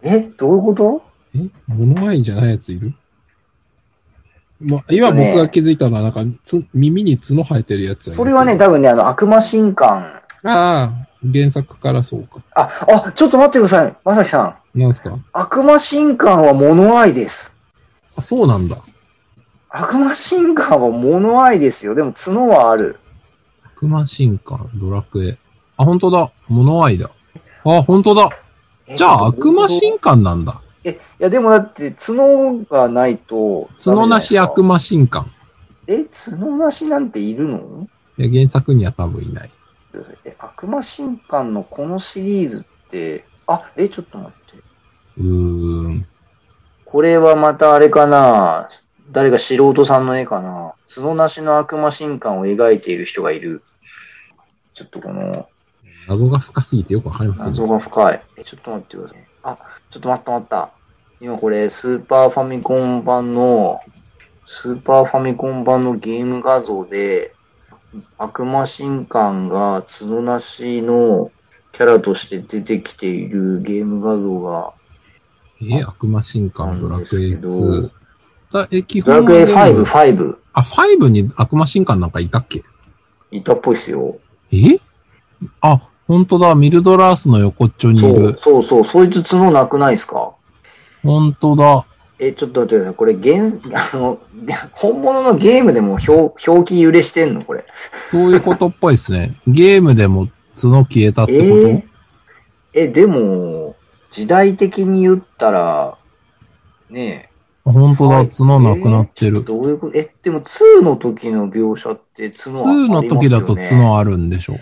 [0.01, 1.01] え、どういうこと？
[1.35, 2.93] え物愛じゃないやついる？
[4.59, 10.21] ま、今えっとね僕が気づいたのは、なんか、つ、耳に角生えてるやつそれはね、多分ね、あの、悪魔神官。
[10.43, 12.43] ああ、原作からそうか。
[12.53, 13.95] あ、あ、ちょっと待ってください。
[14.03, 14.55] まさきさん。
[14.75, 15.19] なんすか？
[15.33, 17.55] 悪魔神官はモノアイです。
[18.15, 18.77] あ、そうなんだ。
[19.69, 21.95] 悪魔神官はモノアイですよ。
[21.95, 22.97] でも角はある。
[23.63, 25.38] 悪魔神官、ドラクエ。
[25.77, 26.31] あ、本当だ。
[26.47, 27.12] 物愛だ。
[27.65, 28.29] あ、本当だ。
[28.88, 30.62] えじゃあ、悪魔神官なんだ。
[30.83, 33.69] え、いやでもだって角がないと。
[33.83, 34.75] 角なし悪魔。
[34.75, 35.31] 魔神官。
[35.88, 37.88] え、角なしなんているの？
[38.17, 39.51] いや、原作には多分いない。
[40.25, 44.42] え、悪魔神官のこのシリーズって、あ、え、ちょっと待って。
[45.17, 46.08] うーん。
[46.86, 48.69] これはまたあれかな
[49.12, 53.63] 誰か素人さんの絵かな角なしの悪魔神官を描いている人がいる。
[54.73, 55.47] ちょっとこの
[56.08, 57.73] 謎が深すぎてよくわかりません謎ね。
[57.73, 58.23] が深い。
[58.38, 59.28] え、ちょっと待ってください。
[59.43, 59.56] あ、
[59.91, 60.69] ちょっと待った待った。
[61.21, 63.80] 今これ、スーパーファミコン版の、
[64.47, 67.34] スーパーファミコン版のゲーム画像で、
[68.17, 71.32] 悪魔神官が角なしの
[71.71, 74.73] キャラとして出てきているゲーム画像が、
[75.71, 77.89] え、悪魔神官、ドラクエなんですけど2。
[78.54, 82.63] だえ、基ドラクエ本は全部5、5、あ、5に悪魔神官なんかいたっけ？
[83.32, 84.17] いたっぽいっすよ。
[84.52, 84.80] え？
[85.62, 86.54] あ、本当だ。
[86.56, 88.36] ミルドラースの横っちょにいそうる。
[88.39, 90.34] そうそう、そいつ角なくないっすか？
[91.04, 91.86] 本当だ。
[92.19, 92.95] え、ちょっと待ってください。
[92.95, 94.19] これ、現、 あの、
[94.73, 96.12] 本物のゲームでも表、
[96.47, 97.43] 表記揺れしてんの？
[97.43, 97.65] これ。
[98.12, 99.36] そういうことっぽいですね。
[99.47, 101.84] ゲームでも角消えたってこと、 えー？
[102.76, 103.62] え、でも、
[104.13, 105.97] 時代的に言ったら、
[106.91, 107.32] ね
[107.65, 108.15] あ本当だ。
[108.17, 109.43] はい角なくなってえる。
[109.43, 109.97] どういうこと？
[109.97, 114.58] え、でも2の時の描写って角はあり2まね、の時だと角あるんでしょ。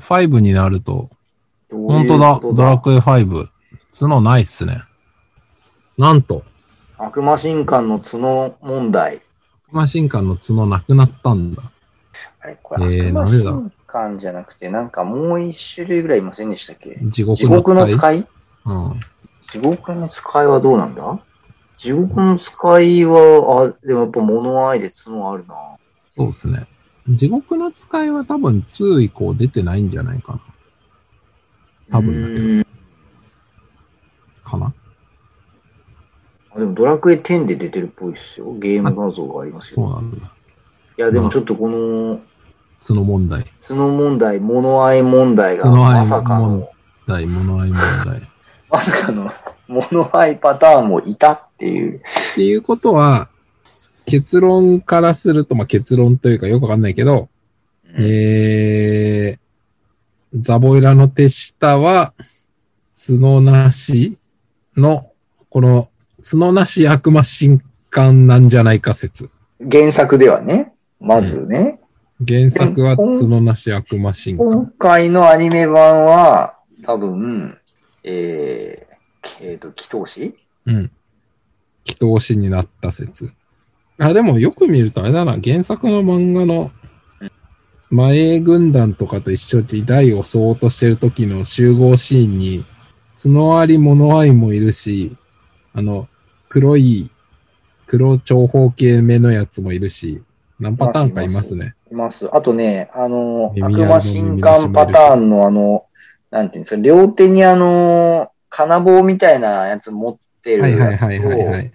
[0.00, 1.10] 5になると、
[1.70, 2.40] どういう本当だ？
[2.42, 3.48] ドラクエ5。
[4.00, 4.78] 角ないっすね。
[5.96, 6.42] なんと、
[6.96, 9.22] 悪魔神官の角問題。
[9.68, 11.70] 悪魔神官の角なくなったんだ。
[12.40, 16.98] あれ、これ、えー悪魔神官じゃなくて、なんかもう一種類ぐらいいませんでしたっけ？
[17.02, 18.26] 地獄地の使い？
[18.64, 19.00] うん。
[19.50, 21.18] 地獄の使いはどうなんだ
[21.78, 25.54] 地獄の使いは、あ、でもやっぱ物愛で角あるな。
[26.16, 26.66] そうですね。
[27.08, 30.40] 地獄の使いは多分2以降出てないんじゃないかな。
[31.90, 32.66] 多分だけどうん
[34.44, 34.72] かな
[36.54, 38.52] あでもドラクエ10で出てるっぽいですよ。
[38.54, 39.86] ゲーム画像がありますよ。
[39.86, 40.32] そうなんだ。
[40.98, 42.20] いや、でもちょっとこの、
[42.80, 43.44] 角問題。
[43.60, 46.68] 角問題、物愛問題が、まさか問の、
[47.06, 48.28] 題、物合い問題。
[48.70, 49.30] まさかの、
[49.68, 51.98] 物愛パターンもいたっていう。
[51.98, 53.28] っていうことは、
[54.06, 57.28] 結論からすると、まあ、結論というかよくわかんないけど、
[57.94, 62.14] えー、ザボエラの手下は、
[62.96, 64.18] 角なし
[64.76, 65.10] の、
[65.50, 65.88] この、
[66.22, 69.30] 角なし悪魔神官なんじゃないか説。
[69.70, 71.80] 原作ではね、まずね。
[72.26, 74.74] 原作は角なし悪魔神今官。
[74.78, 77.58] 回のアニメ版は、多分、
[78.04, 80.34] えー、えーと、祈祷師？
[80.66, 80.90] うん。
[81.84, 83.32] 祈祷師になった説。
[83.98, 86.70] あ、でもよく見るとあれだな、原作の漫画の
[87.90, 92.64] 前軍団とかと一緒に台を襲おうとしてる時の集合シーンに、
[93.20, 95.16] 角あり物愛もいるし、
[95.72, 96.06] あの、
[96.48, 97.10] 黒い、
[97.86, 100.22] 黒長方形目のやつもいるし、
[100.60, 101.74] 何パターンかいますね。
[101.90, 102.28] います。
[102.32, 105.86] あとね、あの、悪魔神官パターンのあの、
[106.30, 111.72] なんていうんですか、両手にあの、金棒みたいなやつ持ってるはいやつと、はいはいはいはい。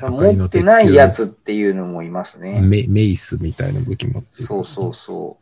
[0.00, 2.60] 持ってないやつっていうのもいますね。
[2.60, 4.44] メメイスみたいな武器持ってる。
[4.44, 5.38] そうそうそ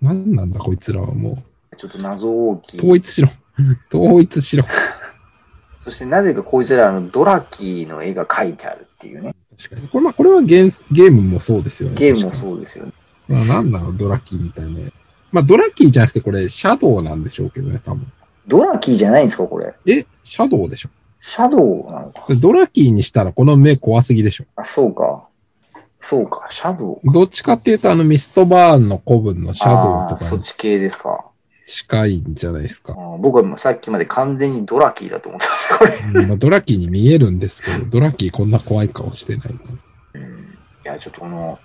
[0.00, 1.76] 何なんだこいつらはもう。
[1.76, 2.62] ちょっと謎大う。
[2.66, 2.78] きい。
[2.78, 3.28] 統一しろ。
[3.92, 4.64] 統一しろ。
[5.82, 9.34] そしてなぜかこいつらのドラキーの絵が描いてあるっていうね。
[9.56, 9.88] 確かに。
[9.88, 11.96] これ、まあ、これはゲームゲームもそうですよね。
[11.96, 12.92] ゲームもそうですよね。
[13.28, 13.34] に。
[13.36, 14.80] まあ、なんだろう、ドラキーみたいな。
[15.36, 18.10] まあ、ドラキーじゃなくて、これ、シャドウなんでしょうけどね、多分。
[18.46, 19.74] ドラキーじゃないんですか、これ？
[19.86, 20.88] え、シャドウでしょ
[21.20, 22.24] シャドウなのか。
[22.40, 25.28] ドラキーにしたら、この目怖すぎでしょあ、そうか。
[26.00, 27.12] そうか、シャドウ。
[27.12, 31.26] どっちかっていうと、あの、ミストバーンの古文のシャドウとかそっち系ですか。
[31.66, 32.94] 近いんじゃないですか。
[33.18, 36.22] 僕はさっきまで完全にドラキーだと思ってました、これ。
[36.22, 39.50] うんまあ、ドラキーに見えるんですけど、ドラキーこんな怖い顔してない。
[40.14, 41.58] うんいや、ちょっとこの、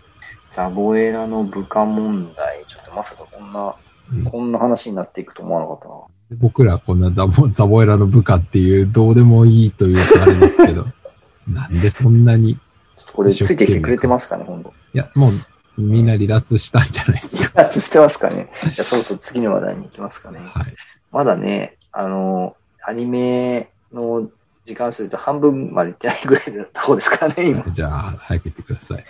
[0.51, 3.75] ザボエラの部下問題、ちょっとまさかこんな、
[4.13, 5.93] うんこんな話になっていくと思わなかったな。
[6.37, 10.85] 僕らこんなザボザボエラの部下っていう、どうでもいいというとあれですけど、
[11.47, 14.73] なんでそんなに、いちょっとこれついてきてくれてますかね、ほんと。
[14.93, 15.31] や、もう、
[15.81, 17.71] みんな離脱したんじゃないですか。
[17.71, 18.49] してますかね。
[18.61, 20.39] じゃあそろそろ次の話題に行きますかね。
[20.39, 20.75] はい。
[21.11, 24.29] まだね、あの、アニメの
[24.63, 27.61] 時間数と半分までいってないぐらいのとこですからね、今。
[27.61, 29.05] いじゃあ、早く言ってください。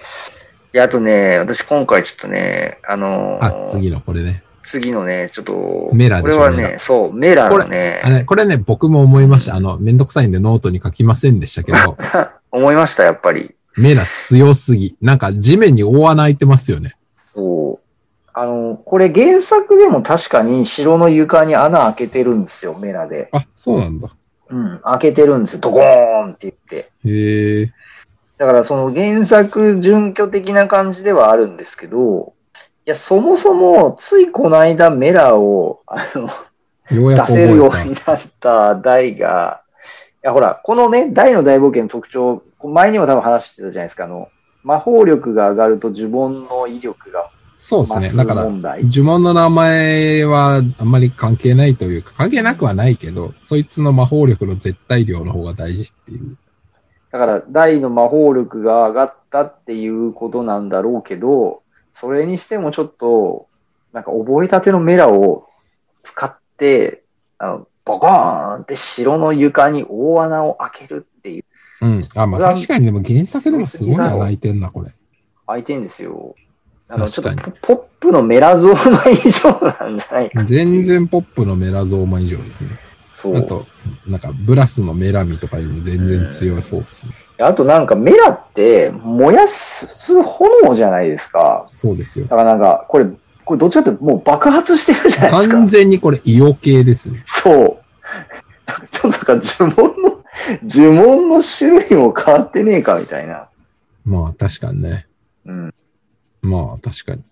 [0.77, 4.43] や、あとね、私今回ちょっとね、あのあ、次のこれね。
[4.63, 9.55] 次のね、ちょっと、メラでしょこれはね、そう、メラのねあ、れ、これね、僕も思いました。
[9.55, 11.97] あの、めんどくさいんでノートに書きませんでしたけど、
[12.51, 13.55] 思いました、やっぱり。
[13.77, 14.95] メラ強すぎ。
[15.01, 16.95] なんか地面に大穴開いてますよね。
[17.33, 17.89] そう。
[18.33, 23.29] あの、これ原作でも確かに城の床に穴開けてるんですよ、メラで。
[23.31, 24.09] あ、そうなんだ。
[24.49, 26.91] うん、開けてるんですよ、ドコーンって言って。
[27.09, 27.73] へえ。
[28.41, 32.33] だからその原作準拠的な感じではあるんですけど、
[32.87, 36.27] いや、そもそも、ついこの間メラを、あの、
[36.89, 39.61] 出せるようになった大が、
[40.23, 44.29] いや、ほら、このね、大の大冒険の特徴、前にも多分話してたじゃないですか、あの、
[44.63, 47.31] 魔法力が上がると呪文の威力がた。
[47.59, 48.23] そうですね。
[48.23, 48.49] だから。
[48.49, 56.37] 呪文の名前はあんまり関係ないというか、関係なくはないけど、そいつの魔法力の絶対量の方が大事っていう。
[57.11, 61.61] だから、大の魔法力が上がったっていうことなんだろうけど、
[61.93, 63.47] それにしてもちょっと、
[63.91, 65.47] なんか覚えたてのメラを
[66.03, 67.03] 使って、
[67.37, 71.43] あの、ボコーンって城の床に大穴を開けるっていう、
[71.81, 72.09] うん。
[72.15, 74.93] あ、まあ確かにでも原作でもすごい穴開いてんな、これ。
[75.47, 76.35] 開いてんですよ。
[76.87, 80.45] あの、ちょっとポポップのメラゾーマ以上なんじゃないか。
[80.45, 82.69] 全然ポップのメラゾーマ以上ですね。
[83.21, 83.37] そう。
[83.37, 83.65] あと、
[84.07, 87.13] なんかブラスのメラミとかよりも全然強そうですね。
[87.39, 91.67] あとなんかメラって燃やす炎じゃないですか。
[91.71, 92.25] そうですよ。
[92.25, 93.05] だからなんか、これ、
[93.45, 95.55] これどっちかってもう爆発してるじゃないですか。
[95.55, 97.23] 完全にこれ、イオ系ですね。
[97.27, 97.77] そう。
[98.91, 100.23] ちょっとなんか呪文の、
[100.63, 103.47] 呪文の種類も変わってねえかみたいな。
[104.05, 105.07] まあ確かにね。
[105.45, 105.73] うん。
[106.41, 107.23] まあ確かに。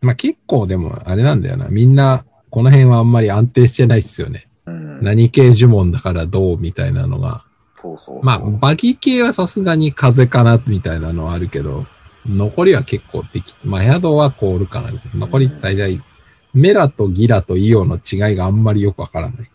[0.00, 1.68] まあ結構でもあれなんだよな。
[1.68, 4.48] みんな、この辺はあんまり安定してないっすよね。
[4.70, 5.02] うん。
[5.02, 7.44] 何系呪文だからどうみたいなのが。
[7.80, 11.86] そうそうまあ、バギ系はさすがに風かなみたいなのはあるけど、
[12.26, 14.90] 残りは結構でき、まあ、ヤドは凍るかな。
[15.14, 16.00] 残り大体、
[16.52, 19.50] メラとギラとイオの違いがあんまりよくわからない。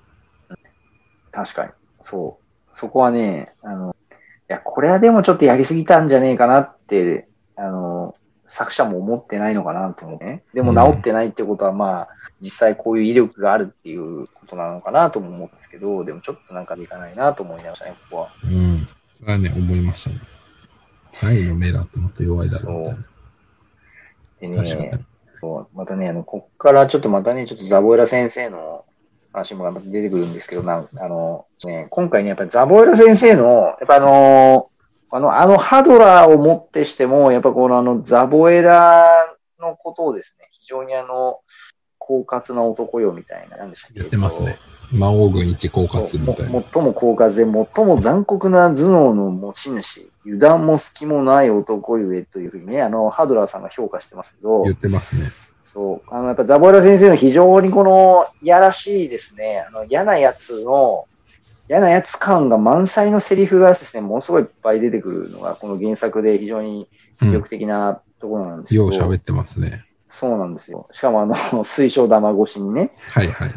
[1.31, 1.71] 確かに。
[2.01, 2.77] そう。
[2.77, 4.13] そこはね、あの、い
[4.47, 8.15] や、これはでもちょっとやりすぎたんじゃねえかなって、あの、
[8.47, 10.43] 作者も思ってないのかなと思うね。
[10.53, 12.07] でも治ってないってことは、まあ、
[12.45, 18.29] 実際こういう威力があるっていうことなのかなとも思うんですけど、でもちょっとなんかいかないなと思いましたね、ここは。
[18.43, 18.87] うん。
[19.17, 20.17] それはね、思いましたね。
[21.19, 24.63] 大のメラってもっと弱いだろうみたいでな。
[24.63, 25.05] 確かにね、。
[25.39, 28.85] そう、またね、あの、こっからちょっとまたね、ちょっとザボエラ先生の
[29.33, 34.69] 話もまた出てくるんですけど、なんあの、ね、今回ね、やっぱりザボエラ先生の、やっぱあの、
[35.09, 39.07] あの、あのハドラーをもってしても、やっぱこのあの、ザボエラ
[39.59, 41.39] のことをですね、非常にあの、
[42.07, 43.99] 狡猾な男よみたいな、なんでしたっけ？
[43.99, 44.57] 言ってますね。
[44.91, 46.51] 魔王軍一狡猾みたいな。
[46.51, 55.31] も最も狡猾で最も残酷な頭脳の持ち主、油断も隙もない男ゆえというふうにね、あの、ハドラーさんが評価してますけど、言ってますね。
[55.73, 61.07] そう、あの、やっぱザボエラ先生の非常にこの、いやらしいですね、あの、嫌なやつの、
[61.67, 66.87] 嫌なやつ感が満載のセリフがですね、ものすごいいっぱい出てくるのが、この原作で非常に
[67.19, 69.83] 魅力的なところなんですけど、よう喋ってますね。
[70.15, 70.87] そうなんですよ。
[70.91, 71.35] しかもあの、
[71.65, 73.51] 水晶玉越しにね、はいはい。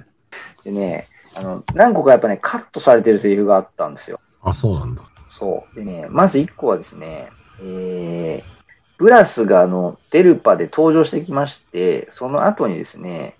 [0.64, 1.06] でね、
[1.36, 4.18] あの、何個かやっぱね、カットされてるセリフがあったんですよ。
[4.42, 5.02] あ、そうなんだ。
[5.28, 5.76] そう。
[5.76, 7.30] でね、まず1個はですね、
[7.62, 8.58] えー、
[8.98, 13.36] ブラスがあの、デルパで登場してきまして、その後にですね、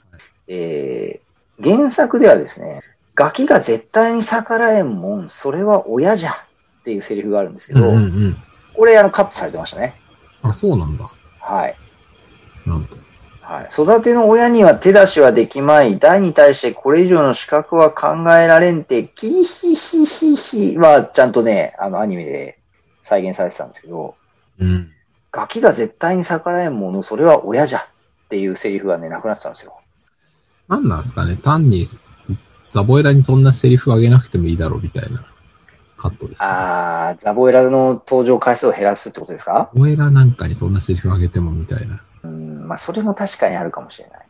[0.46, 2.82] えー、原作ではですね、
[3.16, 6.34] ガキが絶対に逆らえんもん、それは親じゃっ
[6.84, 8.36] ていうセリフがあるんですけど、うんうんうん。
[8.74, 10.00] これあのカットされてましたね。
[10.42, 11.10] あ、そうなんだ。
[11.40, 11.76] はい。
[12.64, 13.07] なんと。
[13.50, 15.98] はい、育ての親には手出しはできまい。
[15.98, 22.58] 大に対してこれ以上の資格は考えられんて、キヒヒヒヒはちゃんとね、あのアニメで
[23.00, 24.16] 再現されてたんですけど、
[24.60, 24.92] うん。
[25.32, 27.82] ガキが絶対に逆らえんもの、それは親じゃっ
[28.28, 29.80] ていうセリフがね、なくなってたんですよ。
[30.68, 31.36] なんなんですかね？
[31.36, 31.86] 単に、
[32.68, 35.24] ザボエラにそんなセリフあげなくてもいいだろうみたいな
[35.96, 36.48] カットです、ね。
[36.50, 39.70] あー、ザボエラの登場回数を減らすってことですか？
[39.72, 42.02] ザボエラなんかにそんなセリフあげてもみたいな。
[42.28, 44.20] うん、まあそれも確かにあるかもしれない。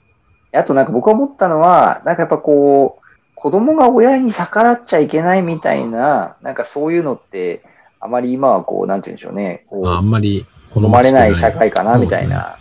[0.53, 7.63] あとなんか僕が思ったのは、なんかやっぱこう、子供が親に逆らっちゃいけないみたいな、なんかそういうのって、
[8.01, 12.59] あまり今はこう、なんて言うんでしょうね、こう、ああんまり好飲まれない社会かな、みたいな。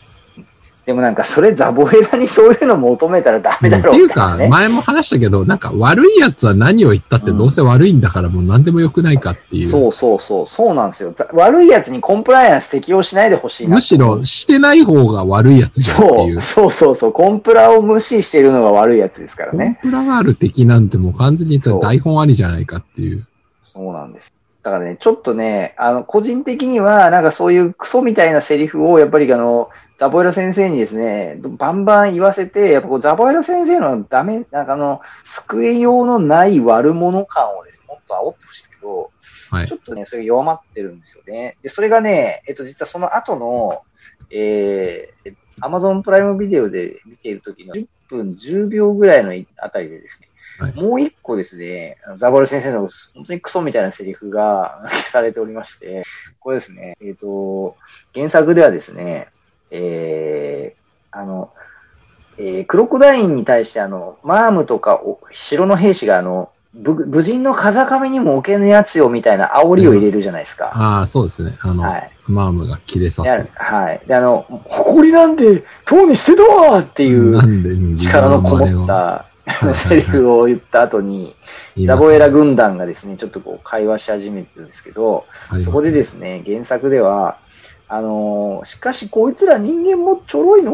[0.87, 4.37] でもなんかそれザボエラにそういうの求めたらダメだろっていうか。
[4.49, 9.67] 前も話したけど、なんか悪い奴は何を言ったってどうせ悪いんだからもう何でもよくないかっていう。
[9.67, 11.11] そうそうそう、そうなんですよ。
[11.11, 13.75] ざ悪いやつにコンプライアンス適用しないでほしいな。
[13.75, 16.41] むしろしてない方が悪いやつじゃんってそ、いうう。
[16.41, 19.79] そうそうそう、コンプラを無視してるのが悪いやつですからコンね。
[19.81, 23.27] プラがある敵なんてもう完全に言ったら台本ありじゃないかっていう。
[23.61, 24.31] そうなんです。
[24.67, 39.11] だからね、ちょっとね、あの、個人的には、なんかそういうクソみたいなセリフを、やっぱりあの、ザボエラ先生にですね、バンバン言わせて、やっぱこうザボエラ先生のダメ、なんかあの、救いようのない悪者感をですね、もっと煽ってほしいですけど、
[39.51, 39.77] はいちょ。
[39.77, 41.55] っとね、それが弱まってるんですよね。
[41.61, 43.83] で、それがね、えっと、実はその後の、
[44.31, 50.26] えー、Amazon プライムビデオで見ている時の10分10秒ぐらいのあたりでですね、
[50.59, 56.03] はいもう一個ですね、ザボル先生の本当にクソみたいなセリフが消されておりまして、
[56.39, 57.75] これですね、えっ、と、
[58.13, 59.27] 原作ではですね、
[59.69, 61.53] えー、あの、
[62.37, 70.71] えークロコダインに対してあの、マームとかお城の兵士があの、ぶ武人の風上にも置けぬやつよみたいな煽りを入れるじゃないですか。
[70.77, 71.57] ああ、そうですね。
[71.61, 72.11] あの、はい。
[72.27, 73.47] マームが切れさいやす。
[73.55, 74.01] はい。
[74.05, 79.26] で、あの、誇りなんで、塔に捨てたわっていう力のこもった
[79.75, 81.35] セリフを言った後に、
[81.85, 85.25] ザボエラ軍団がですね、ちょっとこう会話し始めてるんですけど、
[85.63, 87.37] そこでですね、原作では、
[87.89, 90.73] あのーしかしこいつら人間もちょろいの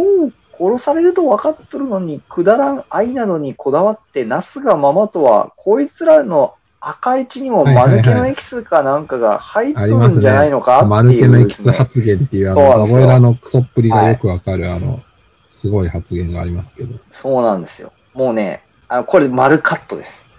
[0.58, 15.02] 殺されると分かっとるのに、くだらん愛なのにこだわって、なすがままとは、こいつらの赤い血にも間抜けのエキスかなんかが入っとるんじゃないのかっていう、マルケのエキス発言っていう、あの、ザボエラのクソっぷりがよくわかる、あの、
[15.50, 17.00] すごい発言がありますけど。
[17.12, 17.94] そうなんですよ。
[18.14, 20.30] もうね、あのこれ丸カットです。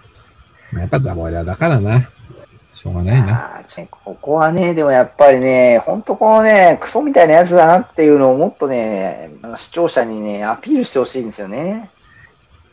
[0.71, 2.09] まあやっぱザボエラだからな。
[2.73, 3.63] しょうがないな。
[3.89, 11.89] ここはね、でもやっぱりね、ほんとこのね、クソみたいなやつだなっていうのをもっとね、視聴者にね、アピールしてほしいんですよね。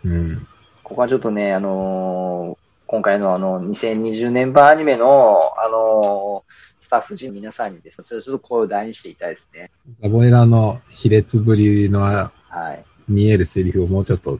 [0.05, 0.47] うん。
[0.83, 9.71] ここはちょっとね、あのー今回のあの、2020年版アニメの、あのースタッフ陣の皆さんにですね、ちょっと声を大にしていたいですね。
[10.03, 12.31] ザボエラの卑劣ぶりのは
[12.75, 12.85] い。
[13.09, 14.39] 見えるセリフをもうちょっと、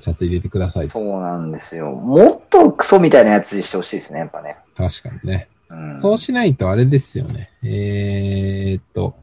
[0.00, 0.88] ちゃんと入れてください。
[0.88, 1.90] そうなんですよ。
[1.90, 4.56] もっとクソみたいなやつにしてほしいですね、やっぱね。
[4.76, 5.48] 確かにね。
[5.70, 5.98] うん。
[5.98, 7.50] そうしないとあれですよね。
[7.64, 9.14] えーっと、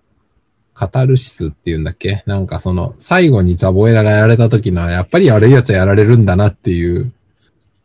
[0.74, 2.24] カタルシスっていうんだっけ？
[2.26, 7.12] なんかその、最後にザボエラがやられた時のは、やっぱり悪い奴はやられるんだなっていう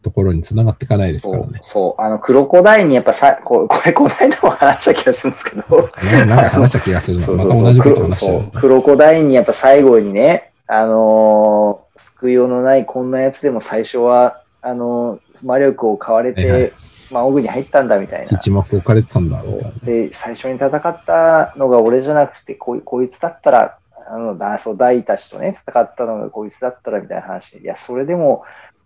[0.03, 1.61] ところに繋がっていかないですからね。
[1.63, 2.03] そう。
[2.03, 7.25] あの、クロコダインにやっぱさ、ここれ、この間も話した気がするんですけど、ねなんか話した気がするな。
[7.27, 8.61] そうそうそうまた同じこと話してるクロそう。
[8.61, 11.82] クロコダインにやっぱ最後にね、あのー
[12.23, 16.73] 救いようのないこんなやつでも最初は、あのー魔力を買われて、はいはい
[17.11, 18.39] まあ、オグに入ったんだみたいな。
[18.39, 19.79] 一幕置かれてたんだ、みたいな。
[19.83, 27.59] で、最初に戦ったのが俺じゃなくて、こいこいつだったら、あの、だそう、ダイたちとね、戦ったのがこいつだったらみたいな話。
[27.59, 28.45] いや、それでも、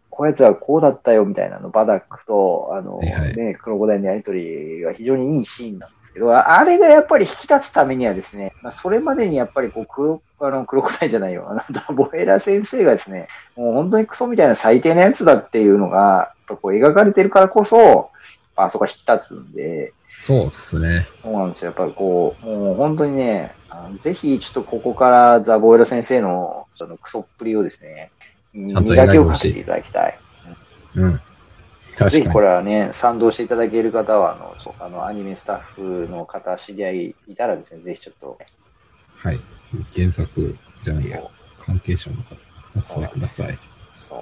[0.09, 11.47] こいつはこうだったよみたいなの、バダックと、あの、はいはいね、クロコダインのやりとりが非常にいいシーンなんですけど、あれがやっぱり引き立つためにはですね、まあ、それまでにやっぱりこう黒、あの、黒子イじゃないよ。
[11.49, 18.11] あの、ダボエラ先生がですね、もう本当にクソみたいな最低なやつだっていうのが、こう描かれてるからこそ、
[18.57, 21.07] あそこが引き立つんで、そうっすね。
[21.23, 21.67] そうなんですよ。
[21.67, 28.11] やっぱりこう、もう本当にね、あのぜひちょっとここからザ・ボエラ先生のそのクソっぷりをですね、
[28.55, 30.19] ちゃんと磨きを描いてほしいかけていただきたい。
[30.95, 31.21] うん。
[31.97, 32.41] ぜひこ。
[32.41, 38.39] れはね、賛同していただける方は、あの、あのアニメスタッフの方、知り合いいたらですね、ぜひちょっと、
[39.17, 39.39] はい。
[39.95, 41.21] 原作じゃないや、
[41.65, 42.37] 関係者の方、
[42.77, 43.59] お伝えください。
[44.09, 44.21] そう。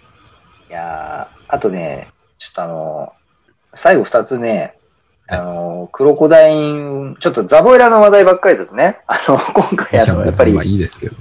[0.70, 2.08] いやーあとね、
[2.38, 3.12] ちょっとあの、
[3.74, 4.78] 最後二つね、
[5.26, 11.16] あの、クロコダイン、ちょっとザボエラの話題ばっかりだとね、あの、今回あの、やっぱりまあ、いいですけど。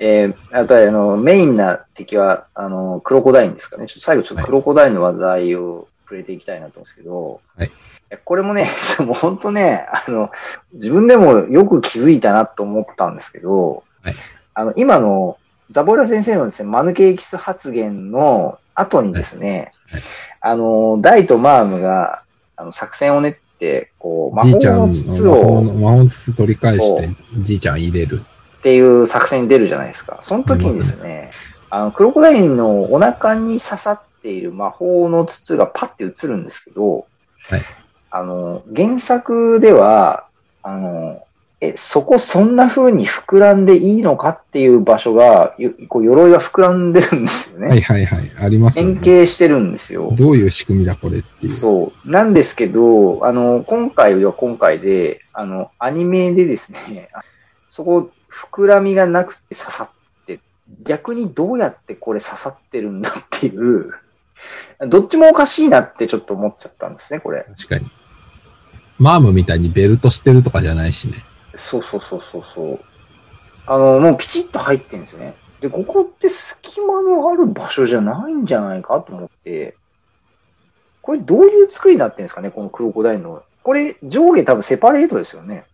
[0.00, 3.86] えーやっぱりあの、メインな敵は、あの、クロコダインですかね。
[3.86, 7.70] ちょっと最後ちょっとクロコダインの話題を触れていきたいなと思うんですけど、はい。
[8.14, 10.30] やこれもね、 もう本当ね、あの、
[10.72, 14.14] 自分でもよく気づいたなと思ったんですけど、はい。
[14.54, 15.38] あの、今の
[15.70, 20.02] ザボエラ先生のですね、マヌケエキス発言の後にですね、はい。
[20.40, 22.22] あの、ダイとマームが、
[22.56, 24.50] あの、作戦を練って、こう、魔法
[24.86, 28.20] の筒をの魔法の筒取り返しそて、じいちゃん入れる。
[28.58, 30.18] っていう作戦に出るじゃないですか。
[30.22, 31.30] その時にですね、
[31.70, 37.06] あの、クロコダインのお腹に刺さっている魔法の筒がパッて映るんですけど、
[37.48, 37.62] はい
[38.16, 40.28] あの、原作では、
[40.62, 41.24] あの、
[41.60, 47.68] え、そこそんな風に膨らんでいいのかっていう場所が、よこう鎧が膨らんでるんですよね。
[47.70, 48.30] はいはいはい。
[48.38, 49.00] ありますよ変ね。
[49.00, 50.12] 形してるんですよ。
[50.16, 51.52] どういう仕組みだこれっていう。
[51.52, 52.08] そう。
[52.08, 57.22] なんですけど、あの、今回は今回で、あの、アニメでですね、あ
[57.68, 60.38] そこ、膨らみがなくて刺さって、
[60.84, 63.92] 逆にどうやってこれ刺さってるんだっていう、
[64.88, 67.46] どっちもおかしいなってちょっと思っちゃったんですね、これ。
[67.56, 67.90] 確かに。
[68.98, 71.16] マームみたいにベルトしてるとかじゃないしね。
[71.54, 72.80] そうそうそうそうそう。
[73.66, 75.34] あの、もうピチッと入ってるんですよね。
[75.60, 79.76] で、ここって隙間のある場所じゃないんじゃないかと思って、
[81.00, 83.42] これどういう作りになってるんですかね、このクロコダインの。
[83.62, 85.64] これ上下多分セパレートですよね。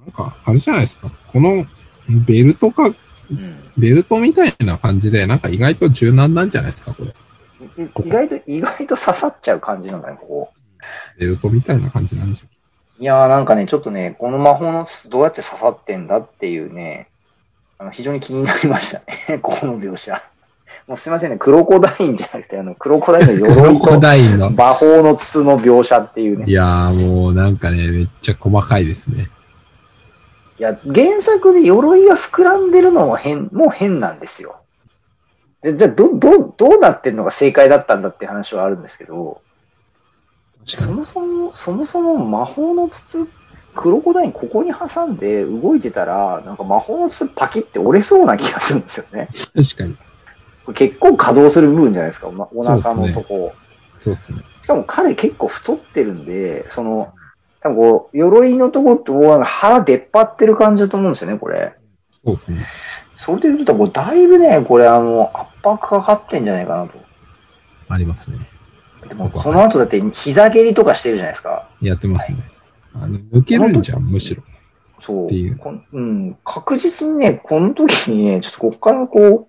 [0.00, 1.10] なんか、あれじゃないですか。
[1.32, 1.66] この
[2.26, 3.70] ベルトか、うん。
[3.76, 7.14] ベルトみたいな感じで、なんか意外と柔軟なんじゃないですか、これ。
[7.78, 10.52] い意外と、意外と刺さっちゃう感じなんだね、ここ。
[11.18, 12.46] ベルトみたいな感じなんでしょ
[12.98, 17.08] いやーなんかね、ちょっとね、この魔法の筒どうやって刺さってんだっていうね、
[17.78, 20.22] あの非常に気になりましたね、 ここの描写。
[20.86, 24.50] もうすいませんね、クロコダインじゃなくて、あの、クロコダインの鎧と。
[24.50, 26.46] 魔法の筒の描写っていうね。
[26.48, 29.28] いやーもうなんかね、めっちゃ細かいですね。
[30.58, 34.56] いや、原作で鎧が膨らんでるのも変、もう変なんですよ。
[35.66, 39.42] で、じゃあ、ど、ど、どうなってんのが正解だったんだって話はあるんですけど。
[40.64, 43.26] そもそも、そもそも魔法の筒、
[43.74, 49.28] クロコダインここに挟んで動いてたら、なんか魔法の筒パキって折れそうな気がするんですよね。
[49.54, 49.96] 確かに。
[50.64, 53.52] これ結構稼働する部分じゃないですか、まお腹のとこ。
[53.98, 54.42] そうっすね。
[54.62, 57.12] しかも彼結構太ってるんで、その、
[57.60, 59.10] 多分こう、鎧のとこって
[59.44, 61.74] 腹出っ張ってる感じだと思うんですよね、これ。
[62.24, 62.64] そうっすね。
[63.16, 66.98] それで言うと、だいぶね、これあの、圧迫かかってんじゃないかなと。
[67.88, 68.38] ありますね。
[69.08, 71.68] でも、その後だって膝蹴りとかしてるじゃないですか。
[71.80, 72.38] やってますね。
[72.94, 74.42] あの、抜けるんじゃん、むしろ。
[75.00, 75.26] そう。
[75.26, 75.60] っていう
[75.92, 76.36] うん。
[76.44, 79.48] 確実にね、この時にね、ちょっとこっからこ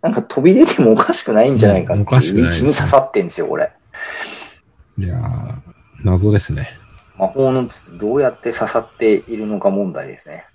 [0.00, 3.72] なんか飛び出てもおかしくないんじゃないかってうんおかしいう位くないですね置に刺さってんですよ、これ。
[4.98, 5.60] いやー、
[6.04, 6.68] 謎ですね。
[7.18, 10.46] 魔法の筒どうやって刺さっているのか問題ですね。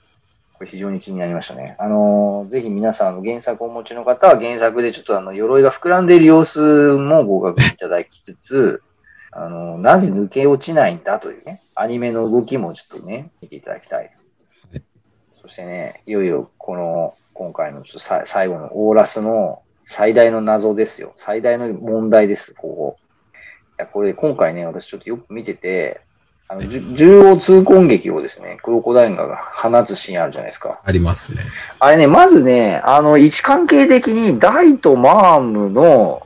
[0.57, 1.75] これ非常に気になりましたね。
[1.79, 8.81] あのーぜひ皆さんの原作をお持ちの方は原作でちょっとあの鎧が膨らんでいる様子もご確認いただきつつ、
[9.31, 13.99] あのなぜ抜け落ちないんだというね、アニメの動きもちょっとね、見ていただきたい。
[13.99, 14.17] はい
[15.47, 21.13] そしてね、いよいよこの今回のちょっと最後のオーラスの最大の謎ですよ。
[21.15, 22.97] 最大の問題です、ここ。
[23.33, 23.35] い
[23.77, 26.01] や、これ今回ね、私ちょっとよく見てて、
[26.49, 30.79] あの、じゅ重要痛恨劇をですね、クロコダインが放つシーンあるじゃないですか。
[30.83, 31.41] ありますね。
[31.79, 36.25] あれね、まずね、あの、位置関係的にダイとマームの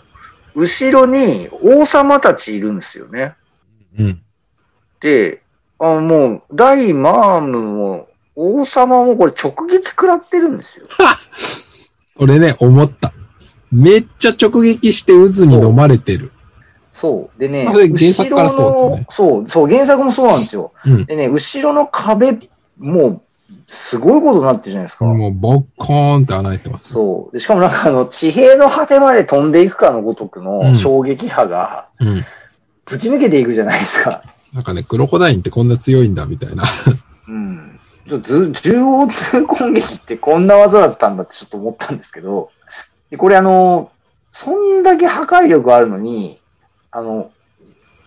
[0.56, 3.36] 後ろに王様たちいるんですよね。
[3.98, 4.22] うん。
[5.00, 5.42] で、
[5.80, 10.86] あもう、ダイ、マームも、王様もこれ直撃食らってるんですよ。
[12.18, 13.12] それね、思った。
[13.72, 16.32] めっちゃ直撃して渦に飲まれてる。
[16.92, 17.39] そう。
[17.39, 20.74] でね、あそれ原作からそうですよね後ろのそう、そう、原作もそうなんですよ。
[20.86, 21.06] うん。
[21.06, 22.38] でね、後ろの壁、
[22.78, 23.22] もう、
[23.68, 25.06] すごいことになってるじゃないですか。
[25.06, 26.94] もう、ボッコーンって穴開いてます。
[26.94, 27.34] そう。
[27.34, 32.26] でしかもなんかあの、地平の果てまで飛んでいくかのごとくうのん衝撃波が、うん。
[32.86, 34.24] ぶち抜けていくじゃないですか。
[34.54, 36.64] なんかね、クロコダインってこんな強いんだ、みたいな。
[37.30, 37.80] うん。
[38.10, 42.50] ちょず縦横通攻撃ってこんな技だったんだってちょっと思ったんですけど、
[43.10, 43.92] でこれあの、
[44.34, 46.41] そんだけ破壊力あるのに、
[46.92, 47.32] あの、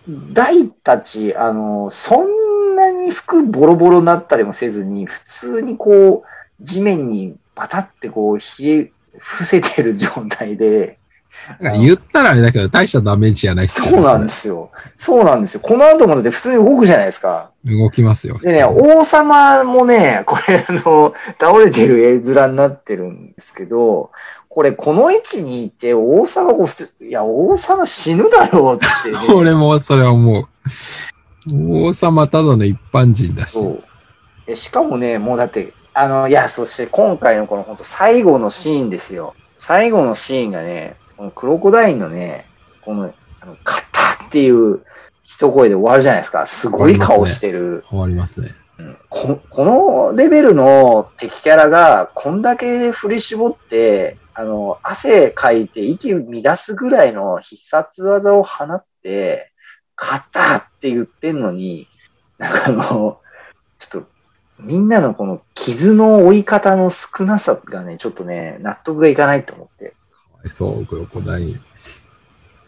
[0.07, 10.99] 大たち、あの、そんなに服ボロボロになったりもせずに、普通にこう、地面にバタってこう、冷え、伏せてる状態で、
[11.79, 14.71] 言ったらあれだけど、大したダメージじゃないっすよそうなんですよ。
[14.97, 15.59] そうなんですよ。
[15.61, 17.51] この後もだって普通に動くじゃないですか。
[17.65, 18.37] 動きますよ。
[18.39, 24.11] でね、王様もね、これあの、倒れてる絵面になってるんですけど、
[24.55, 26.69] これこの位置にいて王様こ
[27.01, 29.17] いや、王様死ぬだろうって、ね。
[29.35, 30.47] 俺もそれは思う。
[31.87, 33.51] 王様ただの一般人だし。
[33.51, 33.83] そう。
[34.47, 39.35] でしかもね、もうだって、あの、いや、そして今回のこの本当最後のシーンですよ。
[39.59, 42.45] 最後のシーンがね、このクロコダインのね、
[42.79, 44.79] この、あの、カッタっていう
[45.25, 46.45] 一声で終わるじゃないですか。
[46.45, 47.83] すごい顔してる。
[47.89, 48.55] 終わりますね。
[49.09, 59.51] ここのレベルの敵キャラが、こんだけ振り絞って、あの、汗かいて息乱すぐらいの必殺技を放って、
[59.97, 61.87] 勝ったって言ってんのに、
[62.37, 63.21] なんかあの、
[63.79, 64.07] ちょっと、
[64.59, 69.95] みんなのこの傷の追い方の少なさがね、ちょっとね、納得がいかないと思って。
[70.11, 71.61] かわいそう、クロコダイン。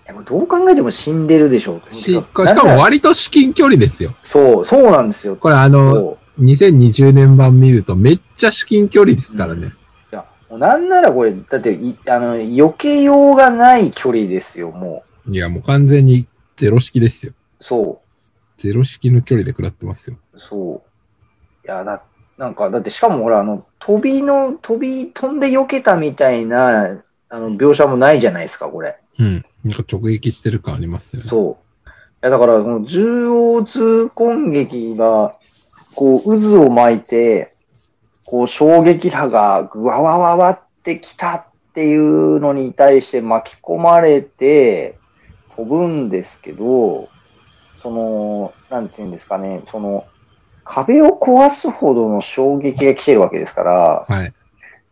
[0.07, 1.91] いやもうどう考えても死んでるでしょうと。
[1.91, 4.15] し、しかも割と至近距離ですよ。
[4.23, 5.35] そう、そうなんですよ。
[5.35, 9.67] これあの、そう2020年版見るとめっちゃ至近距離ですからね。
[9.67, 9.71] い
[10.11, 15.31] や、もうなんならこれ、だってい、あの、避けようがない距離ですよ、もう。
[15.31, 17.33] いや、もう完全にゼロ式ですよ。
[17.59, 18.01] そ
[18.57, 20.17] ゼロ式の距離で食らってますよ。
[20.33, 20.83] う、そ
[21.63, 21.67] う。
[21.67, 22.03] いや、だ、
[22.37, 28.97] なんか、だってしかもほら、あの、飛びの、飛び、飛んで避けたみたいな、あの、描写もないじゃないですか、これ。
[29.19, 29.45] うん。
[29.67, 31.29] なんか直撃してる感ありますよね。
[31.29, 31.89] そう。
[31.89, 31.91] い
[32.21, 35.35] や、だから、この縦横通攻撃が、
[35.95, 37.53] こう、渦を巻いて、
[38.25, 44.97] こう、衝撃波がぐわわわわってきたっていうのに対して巻き込まれて、
[45.55, 47.09] 飛ぶんですけど、
[47.77, 50.05] その、なんていうんですかね、その、
[50.63, 54.33] 壁を壊すほどの衝撃が来てるわけですから、はい。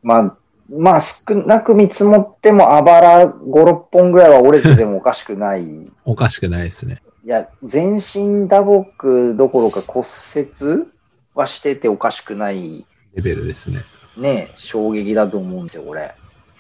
[0.02, 0.38] まあ、
[0.70, 5.66] まあ少なく見積もってもあばら5、6本ぐらいは折れててもおかしくない
[6.06, 7.02] おかしくないですね。
[7.24, 10.06] いや、全身打撲どころか骨
[10.36, 10.86] 折
[11.34, 12.86] はしてておかしくない
[13.16, 13.84] レベルですね。
[14.18, 16.14] ね、衝撃だと思うんですよ、これ。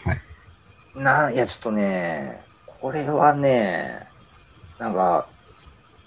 [0.04, 0.22] はい。
[0.96, 4.08] な、いや、ちょっとね、これはね、
[4.80, 5.28] なんか、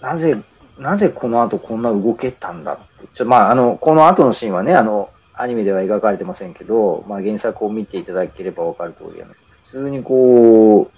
[0.01, 0.37] なぜ、
[0.77, 3.07] なぜこの後こんな動けたんだって。
[3.13, 5.09] ちょ、まあ、あの、この後のシーンはね、あの、
[5.41, 10.91] アニメでは描かれてませんけど、まあ、原作を見ていただければわかる通り、あの普通にこ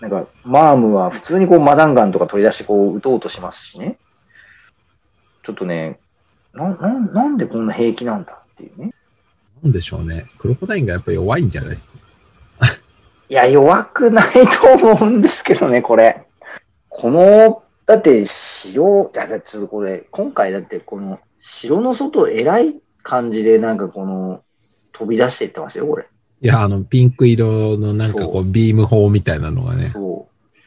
[0.00, 3.98] う、なんか、マームは普通にこう、マダンガンとか取り出してこう、撃とうとしますしね。
[5.42, 5.98] ちょっとね、
[6.52, 8.92] な、な、なんでこんな平気なんだっていうね。
[9.62, 10.26] なんでしょうね。
[10.38, 12.66] クロコダインがやっぱ弱いんじゃないですか？
[13.30, 14.24] いや、弱くない
[14.78, 16.26] と思うんですけどね、これ。
[16.90, 22.76] この、だって、城、だってちょっとこれ、今回だってこの、城の外、偉い
[23.06, 24.42] 感じで、なんかこの、
[24.92, 26.06] 飛び出していってますよ、これ。
[26.40, 30.26] いや、あの、ピンク色のなんかこ、そうビーム砲みたいなのがね、そ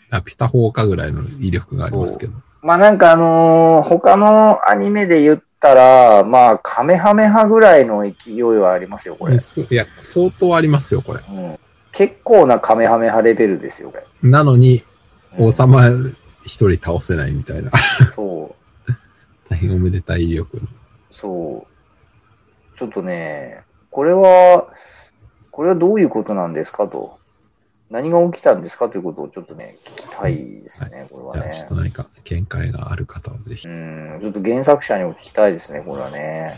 [0.10, 2.34] あピタ砲かぐらいの威力がありますけど。
[2.34, 2.42] う。
[2.62, 9.36] まあなんかあのー他のアニメで言ったら、まあ、カメハメハぐらいの勢いはありますよ、これ。
[9.36, 11.20] いや、相当ありますよ、これ。
[11.30, 11.60] うん。
[11.92, 14.30] 結構なカメハメハレベルですよ、これ。
[14.30, 14.90] なのに、うん
[15.38, 15.88] 王様
[16.44, 17.70] 一人倒せないみたいな。
[18.16, 18.56] そ
[18.88, 18.92] う。
[19.48, 20.64] 大変おめでたい威力の。
[21.12, 21.79] そう。
[22.80, 23.62] ちょっとね、
[23.92, 24.68] これは、
[25.52, 27.20] これはどういうことなんですかと。
[27.90, 31.82] 何が起きたんですかということをちょっとね、聞きたいですね、これはじゃあ、ちょっとね。
[31.82, 33.72] 何か見解がある方はぜひう。
[33.72, 36.56] ん、ちょっと原作者にも聞きたいですね、これはね。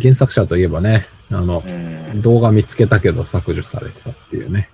[0.00, 2.22] 原作者といえばね、あのう、ん。
[2.22, 4.70] 動画見つけたけど削除されてたっていうね。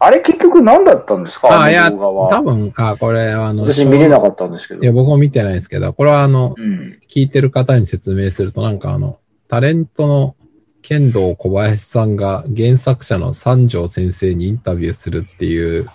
[0.00, 1.48] あ、あれ結局何だったんですか？
[1.62, 2.30] あ、いあや、の動画は。
[2.30, 4.82] 多分、あ、これ、あの、私見れなかったんですけど。
[4.82, 6.98] いや、僕も見てないですけど、これはあの、うん。
[7.08, 10.34] 聞いてる方に説明すると、なんかあの、タレントの
[10.82, 15.86] 剣道小林さんが原作者の三条先生にインタビューするっていう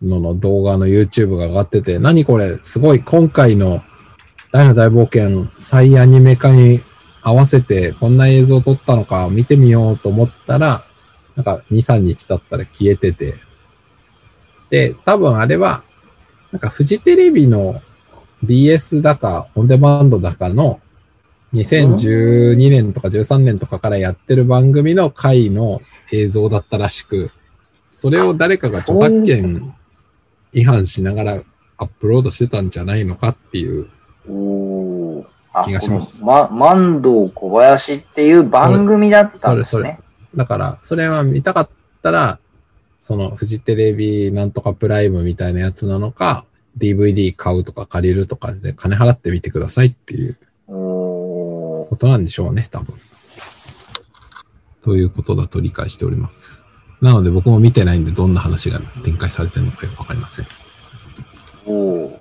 [0.00, 3.82] のの動画の YouTube が上がってて、何これ、すごい今回の
[4.52, 6.80] 大の大冒険再アニメ化に
[7.22, 10.84] 合わせてこんな映像を撮ったのか見てみようと思ったら、
[11.40, 13.34] なんか2、3日経ったら消えてて、
[14.68, 15.82] で、多分あれは、
[16.52, 17.80] なんかフジテレビの
[18.44, 20.80] BS だか、オンデマンドだかの
[21.54, 25.80] 2012年とか13年とかからやってる番組の回の
[26.12, 27.30] 映像だったらしく、
[27.86, 29.74] それを誰かが著作権
[30.52, 31.42] 違反しながら
[31.78, 33.88] アップロードしてたんじゃないのかっていう。
[35.64, 40.00] 気がしますま、万道小林っていう番組だったんですそれね。
[40.34, 41.68] だから、それは見たかっ
[42.02, 42.38] たら、
[43.00, 46.44] そのフジテレビなんとかプライムみたいなやつなのか、
[46.78, 50.38] DVD 買うとか借りるとかで金払ってみてくださいっていう。
[50.68, 52.94] ことなんでしょうね、多分。
[54.82, 56.66] ということだと理解しております。
[57.00, 60.46] なので僕も見てないんでどんな話が展開されてるのかよくわかりません。
[61.66, 62.20] おー。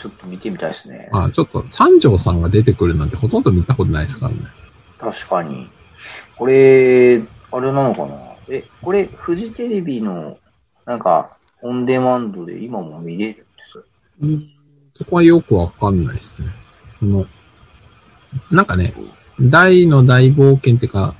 [0.00, 1.08] ちょっと見てみたいですね。
[1.12, 4.40] まあちょっと三条さんが出てくるなんてほとんど見たことないですからね。
[4.98, 5.68] 確かに。
[6.36, 7.22] これ、
[7.52, 8.36] あれなのかな？
[8.48, 10.38] え、これ、フジテレビの、
[10.86, 13.84] なんか、オンデマンドで今も見れるんです？
[14.22, 14.52] うん
[14.96, 16.48] そこはよくわかんないですね。
[16.98, 17.26] その、
[18.50, 18.92] なんかね、
[19.40, 21.14] 大の大冒険ってか、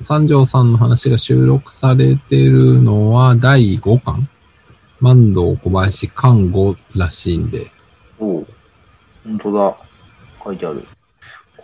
[0.00, 4.28] 三条さんの話が収録されてるのは第5巻？
[5.00, 7.70] 万道小林巻5らしいんで、
[8.18, 8.46] おう
[9.24, 9.76] 本当だ。
[10.42, 10.86] 書いてある。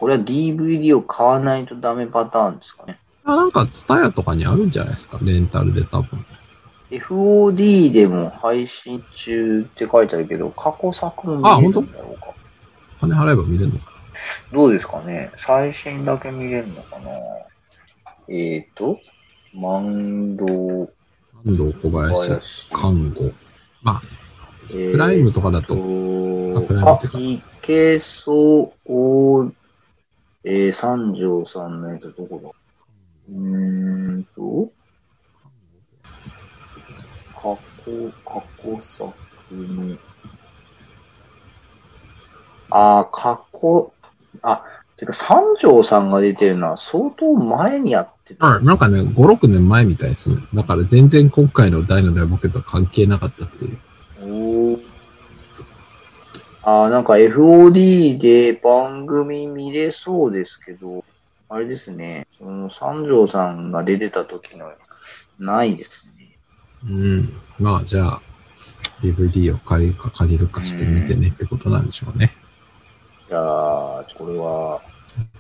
[0.05, 2.99] これは DVD を買わないとダメパターンですかね。
[3.25, 5.19] あなんか、ツタヤとかにあるんじゃないですか？
[5.23, 6.27] レンタルで多分。
[6.91, 12.35] FOD でも配信中って書いてあるけど、過去作も見れるんだろうか。
[13.01, 13.87] 金払えば見れるのか
[14.53, 15.33] どうですかね？
[15.39, 17.11] 最新だけ見れるのかな？
[18.29, 19.01] えっ、ー、と、
[19.55, 22.71] 万道な万道小林林。
[22.73, 23.33] 巻5。
[23.83, 24.03] まあ、
[24.71, 25.81] えープライムとかだと、と
[26.59, 29.55] あプライムっていけそう、
[30.45, 32.51] えー、三条さんのやつどこだ
[33.31, 34.71] うーんと、
[37.35, 39.15] 過去、過去作
[39.51, 39.97] の、
[42.69, 43.93] あー、過去、
[44.43, 44.65] あ、
[44.99, 48.47] てか三条さんが出てるのは相当前にやってた。
[48.47, 50.37] あなんかね、5、6年前みたいですね。
[50.53, 53.79] だから全然今回の大の大冒険とは関係なかったっていう。
[54.21, 54.94] おー
[56.67, 61.05] あーなんか FOD で番組見れそうですけど、
[61.51, 64.73] あれですね、その三条さんが出てた時の、
[65.39, 66.39] ないですね。
[66.89, 67.41] うん。
[67.59, 68.23] まあ、じゃあ、
[69.03, 72.33] DVD を借りるか借りるかしてみてねってことなんでしょうね。
[73.29, 74.81] じゃあ、これは、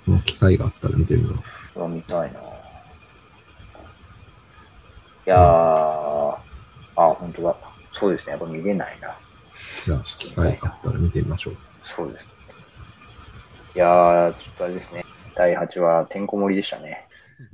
[0.04, 1.72] この機会があったら見てみます。
[1.72, 2.40] これは見たいな。
[2.40, 2.42] い
[5.30, 6.38] やー、あ、
[6.96, 7.56] 本当だ。
[7.92, 9.23] そうですね、やっぱ見れないな。
[9.84, 11.56] じゃあ、機会があったら見てみましょう。
[11.84, 12.28] そうです。
[13.74, 15.04] いやー、ちょっとあれですね。
[15.34, 17.06] 第8話、てんこ盛りでしたね。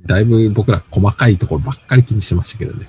[0.05, 2.87] だいぶ僕ら細かいところばっかり気にしてましたけどね。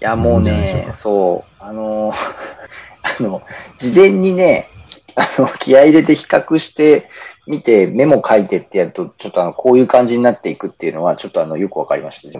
[0.00, 2.12] いや、もうね、かそう、あの、
[3.02, 3.42] あの、
[3.76, 4.68] 事前にね、
[5.14, 7.08] あの、気合い入れて比較して
[7.46, 12.38] 見て、メモ書いてってやると、ちょっとあの、こういう感じになっていくっていうのは、ちょっとあの、よくわかりました。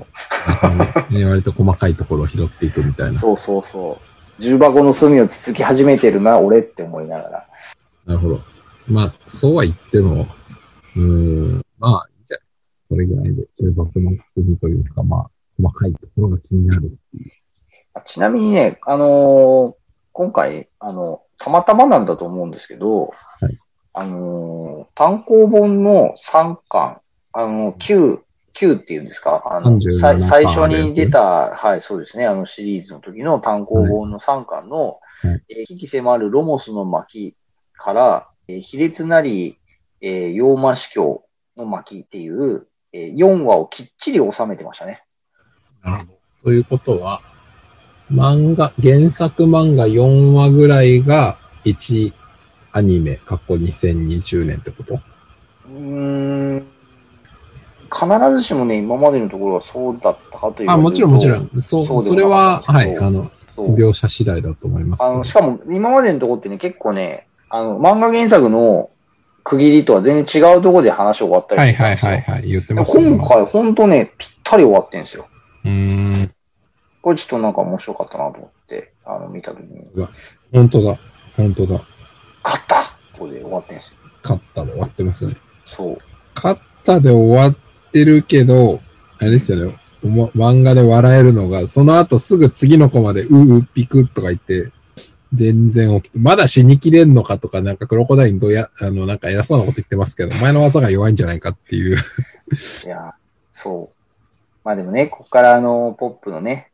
[1.11, 3.19] ね割と細かいところを拾っていくみたいな。
[3.21, 4.10] そうそうそう。
[4.41, 7.47] 重箱の隅をつつき始めてるな、俺って思いながら。
[8.07, 8.41] なるほど。
[8.89, 10.27] まあ、そうは言っても、
[10.97, 12.39] うーん、まあ、じゃ
[12.89, 15.31] それぐらいで、重箱の隅というか、まあ、
[15.63, 17.31] 細かいところが気になるっていう。
[17.95, 19.81] あちなみにね、あのー
[20.13, 23.07] 今回、あの、たまたまなんだと思うんですけど、
[23.41, 23.59] はい
[23.93, 27.01] あのー単行本の3巻、
[27.33, 28.21] あの、9、
[28.55, 29.43] 9っていうんですか？
[29.47, 35.43] あの37さい最初に出た、はい、そうですね、あのシリーズの時の単行本の3巻の、はい。
[35.49, 37.37] えー危機迫るロモスの巻
[37.75, 39.59] から、えー卑劣なり、
[40.01, 41.25] えー、洋魔司教
[41.57, 45.05] の巻っていう、えー4話をきっちり収めてましたね。
[45.83, 46.19] なるほど。
[46.45, 47.21] ということは、
[48.11, 52.13] 漫画、原作漫画4話ぐらいが1
[52.73, 54.95] アニメ、過去2020年ってこと？
[54.95, 56.67] うーん
[57.93, 61.51] 必ずしもね、今までのところはそうだったかというあ、もちろんもちろん。
[61.61, 65.33] そう、そそれは、はい、あの、描写次第だと思いますあの、し。
[65.33, 68.91] かも今までのところってね、結構ね、あの、漫画原作の
[69.43, 75.27] 区切りとは全然違うところで話終わったりはいはいはいはい、言ってでましたね今回ほんとね、ぴったり終わってんですよ。
[75.65, 76.35] うーん、
[77.03, 79.85] これちょっとなんか面白かったなと思って、あの、見たときに、
[80.53, 80.99] 本当だ、
[81.37, 81.81] 本当だ。
[82.45, 82.83] 勝った
[83.19, 83.99] ここで終わってんですよ。
[84.23, 85.37] 勝ったで終わってますね。
[85.67, 85.99] そう。
[86.35, 87.55] 勝ったで終わっ
[87.91, 88.81] てるけど、
[89.19, 89.81] あれですよね。
[90.03, 94.71] 漫画で笑えるのが、その後すぐ次の子まで、ううピクとか言って、
[95.33, 101.97] 全然起きて、まだ死にきれんのかとか、なんかクロコダインどや、あの、なんか偉そうなこと言ってますけど、前の技が弱いんじゃないかっていう。
[101.97, 103.15] いや、
[103.53, 103.97] そう。
[104.65, 106.71] まあでもね、ここからあの、ポップのね、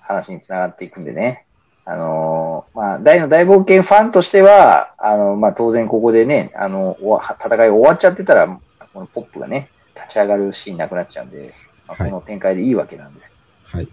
[0.00, 1.44] 話につながっていくんでね。
[1.88, 8.58] あのーまあ、大の大冒険ファンとしては、あの、まあ当然ここでね、あの、戦い終わっちゃってたら、
[8.92, 9.70] このポップがね、
[10.06, 11.52] 立ち上がるシーンなくなっちゃうんで、
[11.86, 13.32] まあ、はいこの展開でいいわけなんです。
[13.64, 13.88] はい。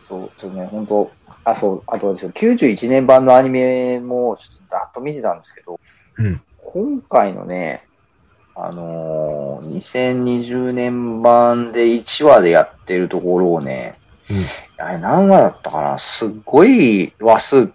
[0.00, 1.10] そそう、ちょっとね、本当
[1.44, 5.80] あ、そう、あとはですね、91年版のアニメもちょっとざっと見てたんですけど、
[6.18, 6.40] うん。
[6.64, 7.86] 今回のね、
[8.54, 13.94] あのー2020年版で1話でやってるところをね、
[14.30, 15.98] うんあれ何話だったかな？
[15.98, 17.72] すっごい話数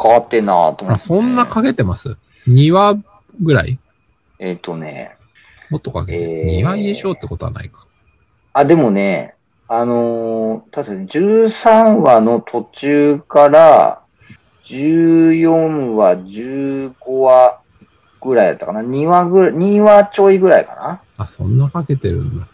[0.00, 2.96] 変わってんなと思って、あ、そんなかけてます ?2 話
[3.40, 3.78] ぐらい？
[4.38, 5.16] えっ、とね、
[5.74, 6.18] もっとかけて。
[6.20, 7.86] えー2話以上ってことはないか。
[8.52, 9.34] あ、でもね、
[9.66, 14.00] あのー、ただね13話の途中から、
[14.66, 17.60] 14話、15話
[18.22, 22.46] ぐらいだったかな ?2 話ぐらい、2話ちょいぐらいかなあ、そんなかけてるんだ。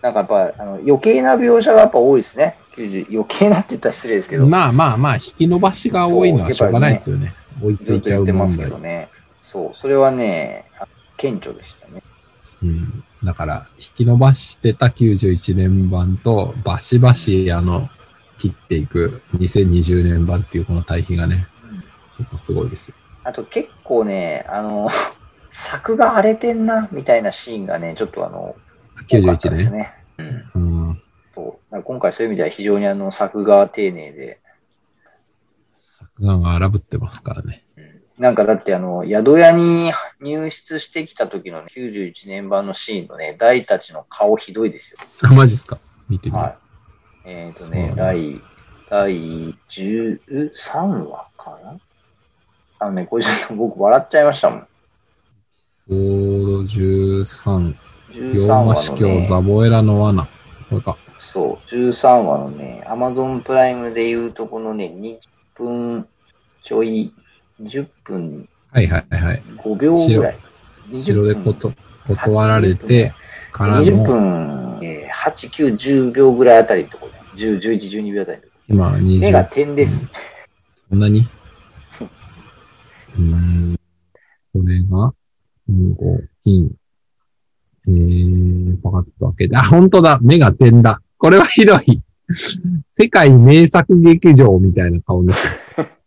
[0.00, 2.56] なんかやっぱ、あの余計な描写がやっぱ多いですね。
[2.76, 4.46] 90余計なって言ったら失礼ですけど。
[4.46, 7.34] まあまあまあ、引き伸ばしが多いのはしょうがないですよね。
[7.62, 8.80] 追いついちゃうと言ってますけ問題。
[8.80, 9.08] どね。
[9.42, 10.86] そう、それはね、あ
[11.18, 12.02] 顕著でしたね。
[12.62, 13.04] うん。
[13.22, 17.90] だから、引き伸ばしてた91年版と、バシバシ、あの、
[18.38, 21.46] 切っていく2020年版っていうこの対比がね、
[22.16, 22.94] 結構すごいですよ。
[23.24, 24.88] あと結構ね、あの、
[25.50, 28.54] 作が荒れてんな、みたいなシーンがね、ちょっとあの、
[29.08, 29.56] 多かった91年。
[29.56, 29.94] ですね。
[30.18, 30.86] うん。
[30.88, 31.02] うん。
[31.34, 31.82] そう。
[31.82, 34.40] 今回そういう意味では非常にあの、作が丁寧で、
[35.74, 37.64] 作画が荒ぶってますからね。
[38.18, 44.98] うんなんかだってあの、宿屋に入室してきた時の、ね、91年版のシーンのね、大たちの顔ひどいですよ。
[45.22, 45.78] あ、 マジっすか？
[46.08, 46.42] 見てみる。
[46.42, 46.58] はい。
[47.24, 48.40] えっ、とそうね、第、
[48.90, 51.78] 第13話かな？
[52.80, 54.66] あのね、これちょっと僕笑っちゃいましたもん。
[55.88, 57.74] ソード13、
[58.12, 60.24] 13龍馬話ね、ザボエラの罠。
[60.68, 60.96] これか。
[61.18, 65.18] そう、13話のね、アマゾンプライムでいうとこのね、20
[65.54, 66.06] 分
[66.62, 67.12] ちょい、
[67.60, 69.42] 20分はいはいはい。
[69.56, 70.38] 5秒ぐらい。
[70.98, 71.72] 城でこ20分と
[72.06, 73.12] 断られて、
[73.52, 78.98] から20の、分、えー、8、9、10秒ぐらいあたりのところで、10、11、12秒あたり今ろ。
[78.98, 80.10] 目が20、点です。
[80.88, 81.26] そんなに？
[83.16, 83.76] うーん。
[84.52, 85.12] これが、
[85.68, 86.70] うん、こう、金。
[87.86, 92.02] えー、パカッと開けて、あ、本当だ目が点だこれはひどい
[92.92, 95.48] 世界名作劇場みたいな顔になって
[95.78, 95.97] ます。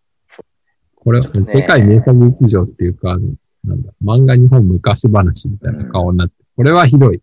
[1.03, 3.17] これ、世界名作劇場っていうか、
[3.63, 7.21] なんだ、漫画日本昔話みたいな顔になって、これはひどい。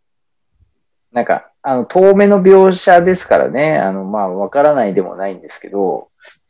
[1.12, 6.08] なんか、あの、遠目の描写ですからね、あの、まあ、わからないでもないんですけど、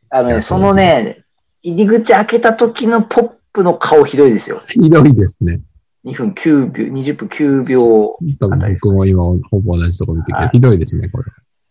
[0.09, 1.23] あのね、そのね、
[1.61, 4.61] 入り口開けた時のポップの顔ひどいですよ。
[4.67, 5.61] ひどいですね。
[6.05, 8.17] 2分9秒、20分9秒。
[8.39, 11.25] 多分僕も今ほぼ同じとこ見てるけど、はいひどいですね、これ。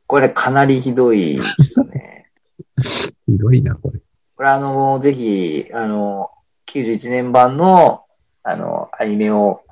[0.07, 2.31] これかなりひどいですね。
[3.27, 4.01] ひどいな、これ。
[4.39, 6.31] これあの、ぜひ、あの、
[6.67, 8.05] 91年版の、
[8.45, 9.63] あの、アニメを、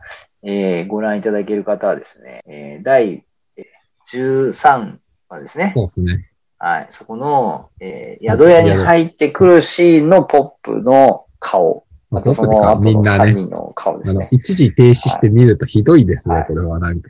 [0.43, 3.25] えーご覧いただける方はですね、えー第
[3.57, 4.97] えー13
[5.29, 5.71] 話ですね。
[5.73, 6.31] そうですね。
[6.59, 6.87] はい。
[6.91, 11.85] そこの、えー宿屋に入ってくるシーンのポップの顔。
[12.11, 14.27] あとその後の3みんなね、人の顔ですね、。
[14.33, 17.09] 一時停止して見るとひどいですね、はいこれはなんか。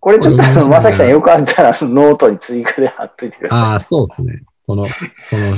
[0.00, 3.58] これちょっとまさきさんよかったらノートに追加で貼っといてください。
[3.60, 4.42] ああ、そうですね。
[4.68, 4.84] この、
[5.30, 5.50] この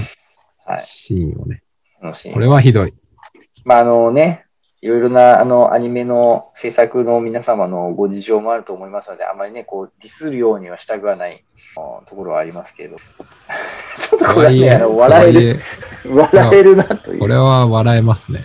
[0.67, 1.63] はいシーンをね。
[2.01, 2.95] このシーンこれはひどい。
[3.65, 4.47] まあ、あのね、
[4.83, 11.45] いろいろな、あの、アニメの制作の皆様のご事情もあると思いますので、あまりね、こう、ディスるようにはしたくはない
[12.07, 12.97] ところはありますけれど。
[13.99, 15.61] ちょっととこれはね、あの、笑える、る。
[16.15, 17.19] 笑えるなという。
[17.19, 18.45] これは笑えますね。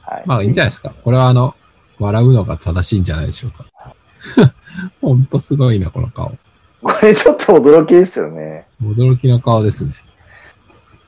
[0.00, 0.22] はい。
[0.24, 0.94] まあいいんじゃないですか。
[1.04, 1.54] これはあの、
[1.98, 3.66] 笑うのが正しいんじゃないでしょうか。
[5.02, 6.32] ほんとすごいな、この顔。
[6.82, 8.67] これちょっと驚きですよね。
[8.82, 9.92] 驚きの顔ですね。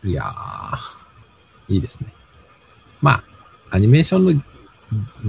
[0.03, 2.13] いやー、いいですね。
[3.01, 3.25] まあ、
[3.71, 4.43] アニメーションの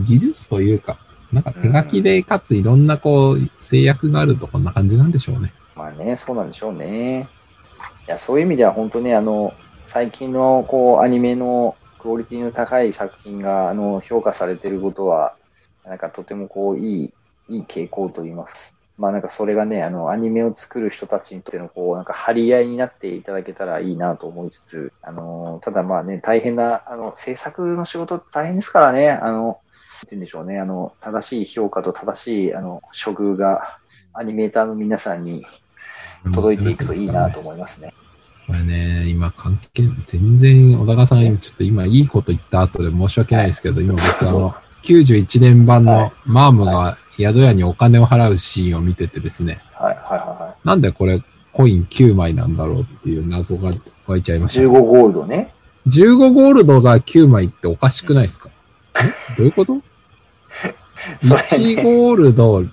[0.06, 1.00] 技術というか、
[1.32, 5.54] なんか手書きでかついろんなこう制約があるとこんな感じなんでしょうね。
[5.76, 7.30] まあね、そうなんでしょうね。
[8.08, 15.36] いや、そういう意味では本当ね、あの、最近のこう、アニメのクオリティの高い作品が、あの、評価されてることは、
[15.86, 17.14] なんかとてもこう、いい、
[17.50, 18.71] いい傾向といいます。
[18.98, 29.60] まあなんかそれがね、あの、アニメを作る人たちにとってのこう、なんか張り合いになっていただけたらいいなと思いつつ、あの、ただまあね、大変な、あの、制作の仕事って大変ですからね、あの、なんて
[30.12, 33.78] 言うんでしょうね、あの、正しい評価と正しい、あの、処遇が、
[34.14, 35.46] アニメーターの皆さんに
[36.34, 37.94] 届いていくといいなと思いますね。
[38.48, 51.22] これね、今関係、全然小高さんがちょっと今いいこと言った後で申し訳ないですけど、今僕あの、91年版はのマームが宿屋にお金を払うシーンを見ててですね、はい、はい、はなんでこれ
[51.54, 53.74] コイン9枚なんだろうっていう謎が
[54.08, 54.42] 湧いちゃいい。
[54.42, 54.62] ました。
[54.62, 55.54] 15ゴールドね。
[55.88, 58.50] 15ゴールドが9枚っておかしくないですか？
[59.00, 59.76] えどういうこと？
[59.76, 59.82] ね
[61.22, 62.64] ?1 ゴールド、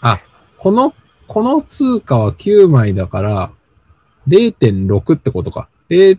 [0.00, 0.20] あ、
[0.58, 0.94] この
[1.26, 3.50] この通貨は9枚だから、
[4.28, 5.68] 0.6ってことか。
[5.88, 6.18] えん？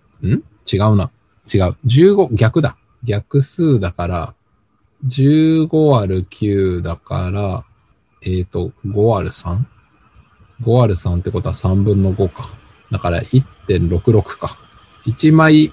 [0.72, 1.12] 違うな。
[1.54, 1.76] 違う。
[1.86, 2.76] 15、逆だ。
[3.04, 4.34] 逆数だから、
[5.06, 7.66] 15割る9だから、
[8.22, 12.50] えっ、と、5割る 3?5 割る3ってことは3分の5か。
[12.92, 14.58] だから1.66か。
[15.06, 15.72] 1枚、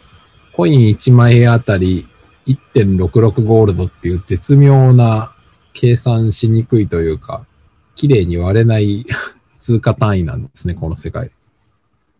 [0.52, 2.06] コイン1枚あたり
[2.46, 5.34] 1.66ゴールドっていう絶妙な
[5.72, 7.46] 計算しにくいというか、
[7.94, 9.04] 綺麗に割れない
[9.58, 11.30] 通貨単位なんですね、この世界。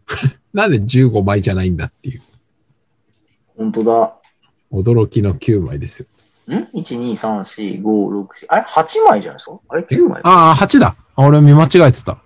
[0.53, 2.23] なんで15枚じゃないんだっていう
[3.57, 4.15] 本当だ。
[4.71, 6.07] 驚きの9枚ですよ。
[6.57, 8.27] ん ?1、2、3、4、5、6、4。
[8.49, 9.59] あれ ?8 枚じゃないですか？
[9.69, 10.21] あれ ?9 枚？
[10.25, 10.97] ああ、8だ。
[11.17, 12.19] あ俺見間違えてた。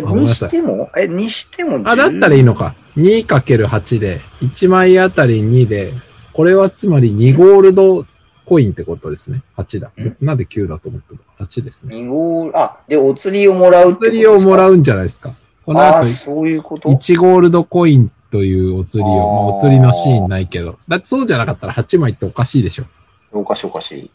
[0.00, 0.90] にしても？
[0.96, 2.74] え、にしてもあ、だったらいいのか。
[2.96, 5.92] 2×8 で、1枚あたり2で、
[6.32, 8.04] これはつまり2ゴールド
[8.44, 9.42] コインってことですね。
[9.56, 9.88] 8だ。
[9.88, 11.96] んなんで9だと思ったの ?8 ですね。
[11.96, 15.30] 2号、あ、で、お釣りをもらうってお釣りをもらうんじゃないですか。
[15.64, 20.78] この後そういうこと？1ゴールドコインというお釣りを、まあ、お釣りのシーンないけど。
[20.88, 22.84] だってそうじゃなかったら8枚っておかしいでしょ。
[23.38, 24.10] おかしいおかしい。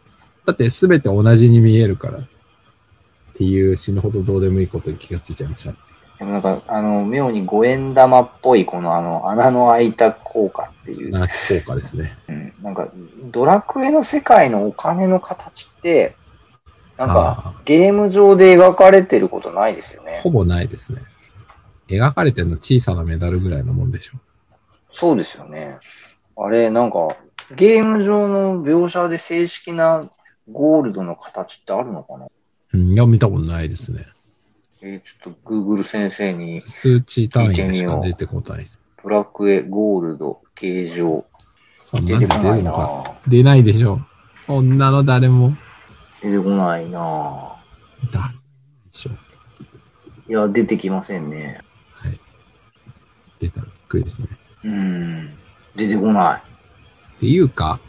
[0.46, 2.20] だってすべて同じに見えるから。
[2.20, 2.22] っ
[3.40, 5.74] ていう死ぬほどどうでもいいことに気がついちゃいました。
[6.20, 11.10] でもなんか、あの、妙に五円玉っぽい、このあの、穴の開いた効果っていう。
[11.10, 11.34] な効
[11.66, 12.18] 果ですね。
[12.28, 12.90] うん、なんか、
[13.32, 16.18] ドラクエの世界のお金の形って、
[16.98, 20.22] なんか、あゲーム上で描かれてることないですよねー。
[20.22, 21.00] ほぼないですね。
[21.88, 24.18] 描かれてるの小さなメダルぐらいのもんでしょ。
[24.94, 25.78] そうですよね。
[26.36, 27.08] あれ、なんか、
[27.56, 30.08] ゲーム上の描写で正式な
[30.52, 32.28] ゴールドの形ってあるのかな？
[32.74, 34.06] うん、いや、見たことないですね。
[34.82, 38.80] えーちょっと Google 先生に、数値単位でしか出てこないです。
[39.04, 41.26] ドラクエゴールド形状、
[41.78, 43.16] そんなんで出てこないな出るのか。
[43.28, 44.00] 出ないでしょ。
[44.44, 45.56] そんなの誰も。
[46.22, 47.56] 出てこないな
[48.12, 48.40] 誰で
[48.92, 49.12] しょ。
[50.30, 51.62] いや、出てきませんね。
[51.94, 52.20] はい。
[53.40, 54.28] 出たらびっくりですね。
[54.64, 55.34] うん。
[55.76, 56.49] 出てこない。
[57.20, 57.82] っていうか、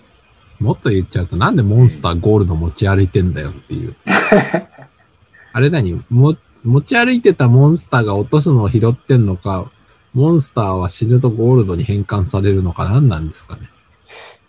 [0.58, 3.94] もっと言っちゃうとなんでモンスターゴールド持ち歩いてんだよっていう。
[5.52, 6.04] あれ何？
[6.10, 9.70] も、持ち歩いてたモンスターが落とすのを拾ってんのか、
[10.12, 13.68] モンスターは死ぬとゴールドに変換されるのか何なんですかね？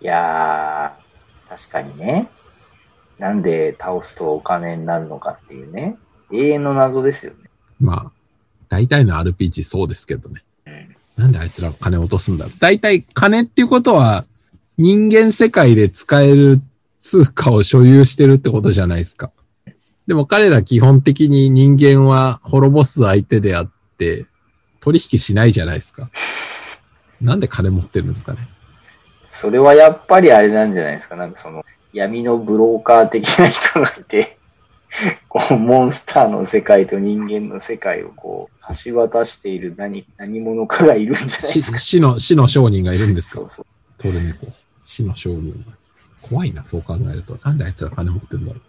[0.02, 2.28] いやー、確かにね。
[3.20, 5.96] なんで倒すとお金になるのかっていうね。
[6.34, 7.50] 永遠の謎ですよね。
[7.80, 8.12] まあ、
[8.68, 10.44] 大体の RPG そうですけどね。
[10.66, 10.96] うん。
[11.18, 12.60] なんであいつら金落とすんだろう。
[12.60, 14.26] 大体金っていうことは
[14.78, 16.62] 人間世界で使える
[17.02, 19.32] 通貨を所有してるってことじゃないですか。
[20.08, 24.26] でも彼ら基本的に人間は滅ぼす相手であって
[24.80, 26.10] 取引しないじゃないですか。
[27.22, 28.40] なんで金持ってるんですかね。
[29.30, 31.16] それはやっぱりあれなんじゃないですか。
[31.16, 31.64] なんかその
[31.94, 34.38] 闇のブローカー的な人がいて、
[35.30, 41.78] こうモンスターの世界と人間の世界をこう橋渡している何何者かがいるんじゃない死ですか。
[41.78, 43.36] 死の、死の商人がいるんですか？
[43.36, 43.66] そうそう。
[43.98, 44.48] トルネコ。
[44.82, 45.66] 死の商人。
[46.22, 47.38] 怖いな、そう考えると。
[47.44, 48.60] なんであいつら金持ってるんだろ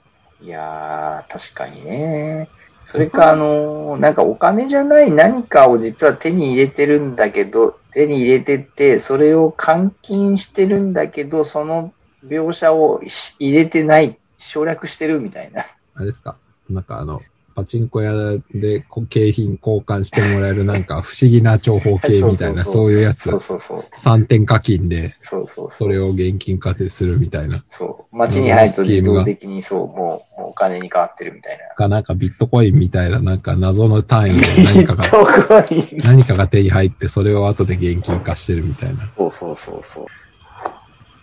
[0.41, 0.45] う。
[0.45, 2.49] いやー、確かにね。
[2.85, 11.93] それか、あのーなんかお金じゃない何かを実は手に入れてるんだけど、手に入れてて、それを換金してるんだけど、その
[12.27, 15.65] 描写をし入れてない、省略してるみたいな。
[15.95, 16.37] あれですか？
[16.71, 17.21] なんかあの、
[17.55, 18.13] パチンコ屋
[18.55, 23.41] でこ景品交換してもらえるなんか不思議な長方形みたいな、 そういうやつそう。
[23.41, 23.85] そうそう。
[23.97, 27.65] 3点課金で、そうそうそれを現金化するみたいな。
[27.69, 28.17] そう。
[28.17, 31.75] 街に入ると自動的にそう、もうもうお金に変わってるみたいな。
[31.75, 35.05] か、なんかビットコインみたいな、なんか謎の単位で何かが、
[36.05, 39.09] 何かが手に入って、それを後で現金化してるみたいな。
[39.17, 40.07] そうそうそうそう。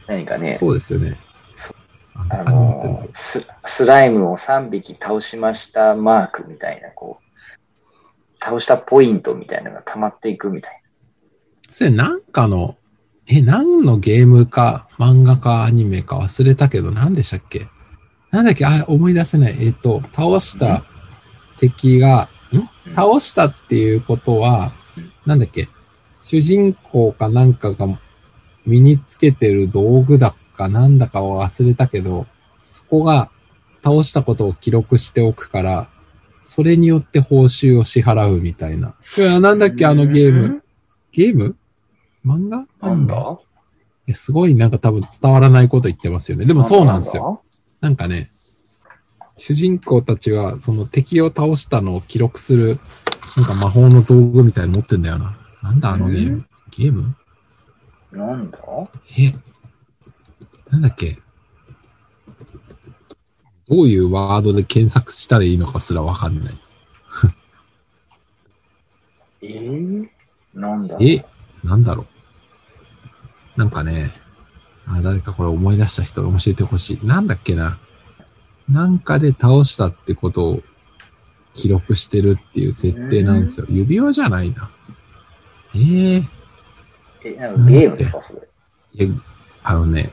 [0.07, 1.17] 何かね、そうですよね。
[2.27, 10.81] そあのス、スライムを3匹倒しましたマークみたいな、こう、倒したポイントみたいなのが溜まっていくみたい
[11.69, 12.75] それなんかの、
[13.27, 17.67] え、何のゲームか、漫画か、アニメか忘れたけど、何でしたっけ？
[18.31, 18.65] なんだっけ？
[18.65, 19.57] あ、思い出せない。
[19.59, 20.83] えっ、と、倒した
[21.59, 22.57] 敵が、ん
[22.91, 22.95] な。
[22.95, 24.71] 倒したっていうことは、
[25.27, 25.67] なんだっけ？
[26.21, 27.87] 主人公かなんかが
[28.65, 33.31] 身につけてる道具だかなんだかを忘れたけど、そこが
[33.81, 35.89] 倒したことを記録しておくから、
[36.43, 38.95] それによって報酬を支払うみたいな。
[39.17, 40.61] いや、なんだっけあのゲーム。
[41.13, 41.55] ゲーム？
[42.25, 42.65] 漫画？
[42.81, 43.37] なんだアニメ
[44.07, 46.45] いやすごいなんか多分伝わらないこと言ってますよね。
[46.45, 47.41] でもそうなんですよ。。
[47.79, 48.29] なんかね、
[49.37, 52.79] 主人公たちはその敵を倒したのを記録する、
[53.37, 55.37] なんか魔法の道具みたいなの持ってんだよな。
[55.61, 56.45] なんだあのゲーム？
[56.71, 57.15] ゲーム？
[58.11, 58.57] なんだ？
[59.17, 59.31] え
[60.71, 61.17] なんだっけ？
[63.67, 66.53] どういうワードで検索したらいいのかすらわかんない。
[69.41, 70.09] えー、
[70.53, 71.25] なんだえ、
[71.63, 72.05] なんだろ
[73.55, 73.59] う？
[73.59, 74.11] なんかね、
[74.87, 77.05] あ、誰かこれ思い出した人教えてほしい。
[77.05, 77.79] なんだっけな？
[78.67, 80.63] なんかで倒したってことを
[81.53, 83.67] 記録してるっていう設定なんですよ。
[83.69, 84.71] 指輪じゃないな。
[85.75, 86.23] ええ
[87.23, 88.39] え、なんかゲームですか、それ。
[88.93, 89.15] いや、
[89.63, 90.11] あのね、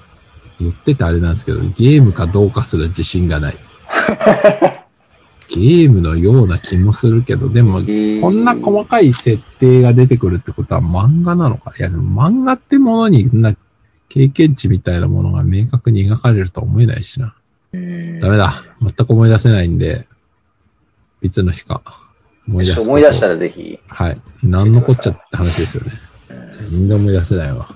[0.61, 3.57] 言っててあれなんですけど、ゲームかどうかすら自信がない。
[5.48, 11.72] ゲームのような気もするけど、でも、こんな細かい設定が出てくるってことは漫画なのか？
[11.78, 13.54] いや、でも漫画ってものに、な
[14.09, 17.34] 経験値みたいなものが明確に描かれるとは思えないしな。
[17.72, 18.54] うんダメだ。
[18.80, 20.07] 全く思い出せないんで、
[21.22, 21.82] いつの日か
[22.48, 22.80] 思い出。
[22.80, 23.78] 思い出したらぜひ。
[23.88, 24.20] はい。
[24.42, 25.92] 何のこっちゃって話ですよね。
[26.30, 26.36] うん
[26.70, 27.68] 全然思い出せないわ。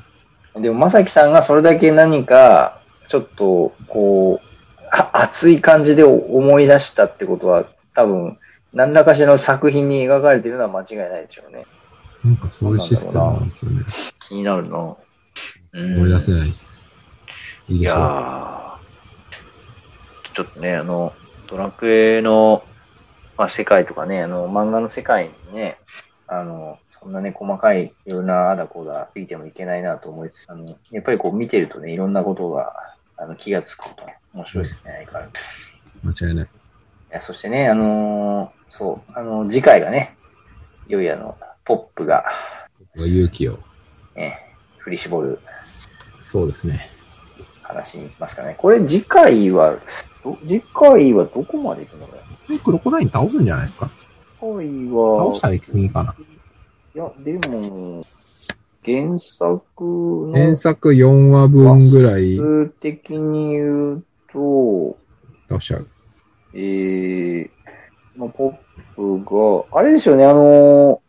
[0.57, 4.47] でも、まさきさんがそれだけ何か、ちょっと、こう、
[4.93, 8.39] あ熱い感じで思い出したってことは、多分、
[8.73, 11.67] 何らかしらの作品に描かれているのは間違いないでしょうね。
[12.25, 13.85] なんかそういうシステムなんですよね。
[14.21, 14.97] 気になるな。
[15.73, 16.95] うん思い出せないです。
[17.69, 18.07] いいいやでしょう。
[18.07, 18.71] ー
[20.35, 21.13] ちょっとね、あの、
[21.47, 22.65] ドラクエの、
[23.37, 25.79] まあ、世界とかね、あの、漫画の世界にね、
[26.27, 32.73] あの、そんなね、細かい、いろんなあだこだついてもいけないなと思いつつ、あの、やっぱりこう見てるとね、いろんなことが、
[33.17, 36.25] あの、気がつくこと、面白いですね、相変わらず。
[36.25, 36.47] 間違いない。
[36.47, 36.49] い
[37.13, 40.17] やそしてね、あのーそう、あの、次回がね、
[40.89, 42.25] いよいよあの、ポップが、
[42.95, 43.59] 勇気を。
[44.15, 45.41] ね、振り絞る
[46.23, 46.89] そうですね。
[47.63, 48.55] 話に行きますかね。
[48.59, 49.79] これ次回は、
[50.23, 52.23] ど次回はどこまで行くのかな？
[52.55, 53.91] え、クロコダイン倒すんじゃないですか？
[54.41, 56.15] 次回は、倒したら行き過ぎかな。
[56.93, 58.05] いや、でも、
[58.84, 64.97] 原作の原作4話分ぐらい数的に言うと、
[65.49, 65.88] 倒しちゃう。
[66.55, 67.51] えー、
[68.16, 68.49] まあ、ポ
[68.97, 71.01] ップが、あれですよね、あの、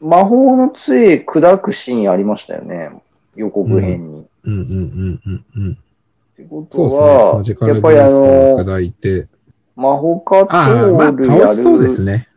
[0.00, 2.90] 魔法の杖砕くシーンありましたよね。
[3.36, 4.26] 予告編に。
[4.44, 5.72] うんうんうんうんうん。
[5.72, 7.06] ってことそうですね。
[7.06, 9.28] は、マジカルいて。
[9.76, 11.10] 魔法カトああ、まあ。
[11.10, 12.28] 倒しそうですね。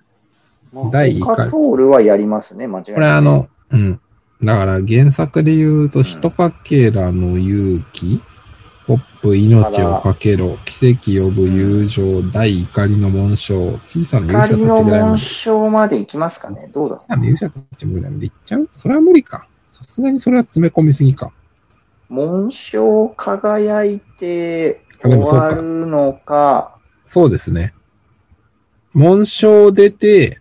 [0.85, 2.95] 魔第一回法カトールはやりますね、間違いない。
[2.95, 4.01] これあの、うん。
[4.43, 8.21] だから原作で言うと、ひとかけらの勇気、
[8.85, 15.03] ポップ命をかけろ、奇跡呼ぶ友情、大怒りの紋章、小さな勇者たちぐらいまで。
[15.03, 18.69] 紋章まで行きますかねどうだ小さな勇者たちぐらいまで行っちゃう？
[18.71, 19.47] それは無理か。
[19.65, 21.31] さすがにそれは詰め込みすぎか。
[22.07, 27.73] 紋章輝いて終わるのか、そうですね。
[28.93, 30.39] 紋章出て、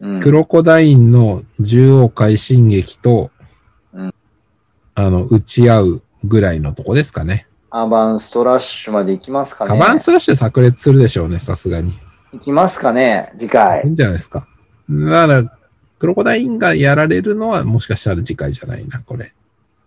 [0.00, 3.30] うんクロコダインの獣王快進撃と、
[3.92, 4.14] うん
[4.94, 7.46] あの、打ち合うぐらいのとこですかね。
[7.70, 11.92] アバンストラッシュまで行きますかねカバンスラッシュ炸裂するでしょうね、さすがに。
[12.32, 13.86] 行きますかね次いい回。
[13.86, 14.46] んじゃないですか。
[14.88, 15.58] だから、
[15.98, 19.32] クロコダインがやられるのはもしかしたら次回じゃないな、これ。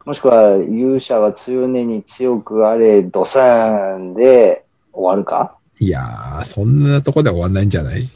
[0.05, 5.57] もしくは、勇者は常に強くあれ、ドサーンで終わるか？
[5.79, 8.09] いやー、そんなとこで終わんないんじゃない？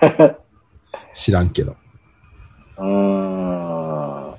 [1.14, 1.76] 知らんけど。
[2.78, 4.34] うーん。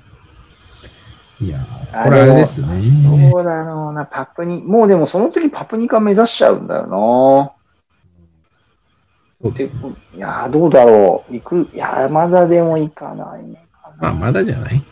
[1.38, 2.68] いやー、これあれですね。
[3.02, 7.52] どうだろうな、パプニ、もうでもその次パプニカ目指しちゃうんだよな。
[9.50, 9.94] でそうですね。
[10.14, 11.34] いやー、どうだろう。
[11.34, 13.96] 行く、いやー、まだでも行かないのかな。
[14.00, 14.82] まあ、まだじゃない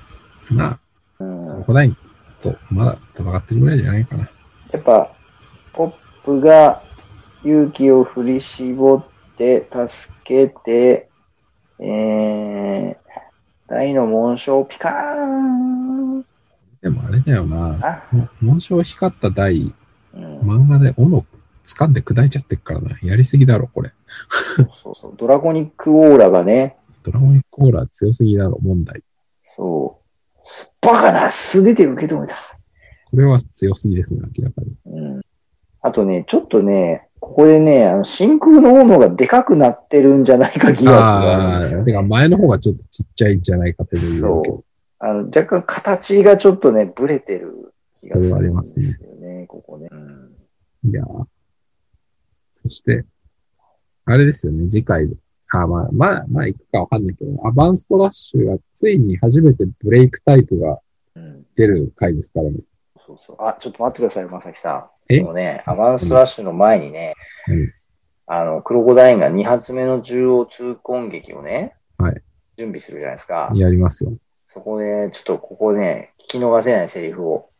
[0.50, 0.78] まあ、
[1.20, 1.96] うんクロコダイン
[2.42, 4.30] とまだ戦ってるぐらいじゃないかな。
[4.70, 5.10] やっぱ、
[5.72, 5.92] ポッ
[6.24, 6.82] プが
[7.42, 9.04] 勇気を振り絞っ
[9.36, 11.08] て、助けて、
[11.78, 12.96] えー、
[13.68, 14.92] 大の紋章ピカー
[15.26, 16.24] ン。
[16.82, 18.04] でもあれだよな。
[18.40, 19.74] 紋章光った台、
[20.14, 21.24] うん、漫画で斧
[21.64, 22.96] 掴んで砕いちゃってっからな。
[23.02, 23.92] やりすぎだろ、これ。
[24.82, 25.14] そうそう。
[25.16, 29.02] ドラゴニックオーラがね、ドラゴニックオーラ強すぎだろ、問題。
[29.42, 30.40] そう。
[30.42, 32.36] すっバカな素手で受け止めた。
[33.10, 34.74] これは強すぎですね、明らかに。
[34.86, 35.20] うん。
[35.80, 41.90] あとね、ちょっとね、ここでね、あの真空の斧がでかくなってるんじゃないか疑惑があるんですよ、ああ、ね。
[41.90, 44.20] てか前の方がちょっとちっちゃいんじゃないかという。
[44.20, 44.64] そう。
[44.98, 49.88] あの、若干形がちょっとね、ブレてる気がすそれはありますねここね。
[49.90, 50.90] うん。
[50.90, 51.24] いやー
[52.50, 53.06] そして、
[54.04, 55.08] あれですよね、次回。
[55.54, 60.78] あ、まあ、まあ、まあ、行くかわかんないけど、アバンストラッシュがついに初めてブレイクタイプが
[61.16, 61.46] うん。
[61.56, 62.58] 出る回ですからね。
[63.06, 63.36] そうそう。
[63.40, 64.72] あ、ちょっと待ってください、まさきさ
[65.10, 65.12] ん。
[65.12, 65.18] え？
[65.18, 67.14] そのね、アバンストラッシュの前にね、
[67.48, 67.72] うん
[68.26, 72.22] あの、クロコダインが2発目の重王痛攻撃をね、はい
[72.56, 73.50] 準備するじゃないですか。
[73.54, 74.12] やりますよ。
[74.48, 77.50] そこで、ちょっとここね、聞き逃せないセリフを。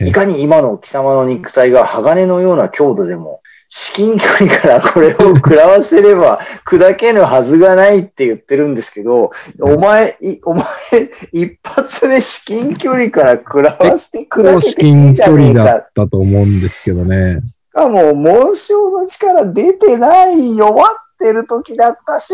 [0.00, 0.08] え？
[0.08, 9.30] いかに今の貴様の肉体が鋼のような強度でも、至近距離からこれを食らわせれば砕けぬはずがないって言ってるんですけど、
[9.60, 10.66] お前、いお前、
[11.32, 17.40] 一発目至近距離から食らわして砕け至ていい近距じゃねえか離だったと思うんですけどね。
[17.68, 22.32] しかも、紋章の力出てない、弱ってる時だったし、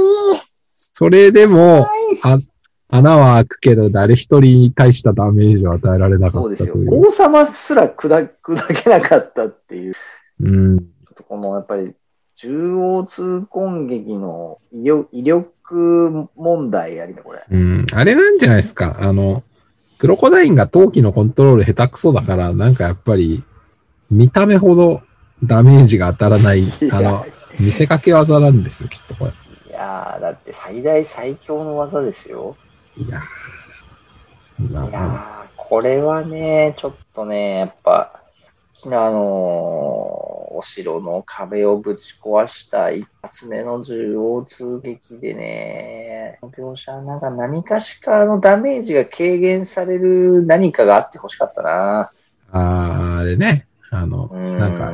[0.93, 1.89] それでも、はい
[2.23, 2.39] あ
[2.91, 6.67] 穴は開くけど、誰一人に対したダメージを与えられなかそうですよ。
[6.67, 7.09] ったという。
[7.09, 9.95] 王様すら砕砕けなかったっていう。
[10.41, 10.94] うん。
[11.29, 11.95] このやっぱり、
[12.37, 17.45] 中央通攻撃の威力威力問題ありだ、これ。
[17.51, 17.87] うん。
[17.93, 18.97] あれなんじゃないですか。
[19.01, 19.43] あの、
[19.99, 23.43] クロコダインが陶器のコントロール下手くそだから、なんかやっぱり、
[24.11, 25.03] 見た目ほど
[25.43, 27.25] ダメージが当たらない、 あの、
[27.59, 29.31] 見せかけ技なんですよ、きっとこれ。
[29.71, 32.57] いやー、だって最大最強の技ですよ。
[32.97, 34.73] いやー。
[34.73, 38.21] ないやー、これはね、ちょっとね、やっぱ、
[38.87, 52.13] あのーお城の壁をぶち壊した一発目の獣王痛恨撃でね、描写なんか何かしかのダメージが軽減される何かがあってほしかったな。
[52.53, 53.67] あーあれね。
[53.91, 54.59] あの、うん。
[54.59, 54.93] なんか、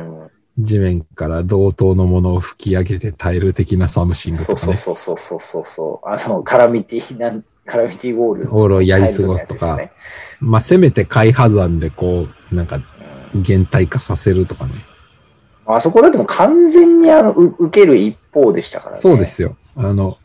[0.57, 4.77] 地面から同等のものを吹き上げて耐える的な something そうそうとかね。
[4.77, 6.07] そうそうそうそうそう。
[6.07, 8.55] あの、カラミティなん、カラミティウォール。
[8.55, 9.91] オールをやり過ごすとか、入る
[10.39, 12.79] まあ、せめて開発案でこう、なんか、
[13.31, 14.71] 時のやつですね減体化させるとかね。
[14.73, 14.91] うん
[15.65, 19.01] あそこだってもう完全にあの、う受ける一方でしたからね。
[19.01, 19.57] そうですよ。
[19.75, 20.17] あの、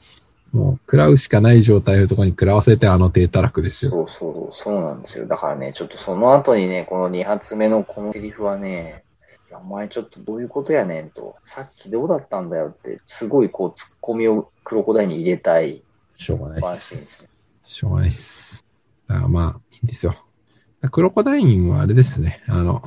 [0.52, 3.90] もう、食らうしかない状態のところに食らわせてあの低たらくですよ。
[3.90, 5.26] そうそう、そうなんですよ。
[5.26, 9.04] だからね、ちょっとその後にね、この2発目のこのセリフはね、
[9.52, 15.82] お前ちょっとどういうことやねんと、さっきどうだったんだよって、すごいこう、突っ込みをクロコダイに入れたい
[16.16, 17.30] しょうがないです。
[17.62, 18.66] しょうがないです。
[19.06, 20.16] だからまあ、いいんですよ。
[20.90, 22.42] クロコダインはあれですね。
[22.48, 22.82] あの、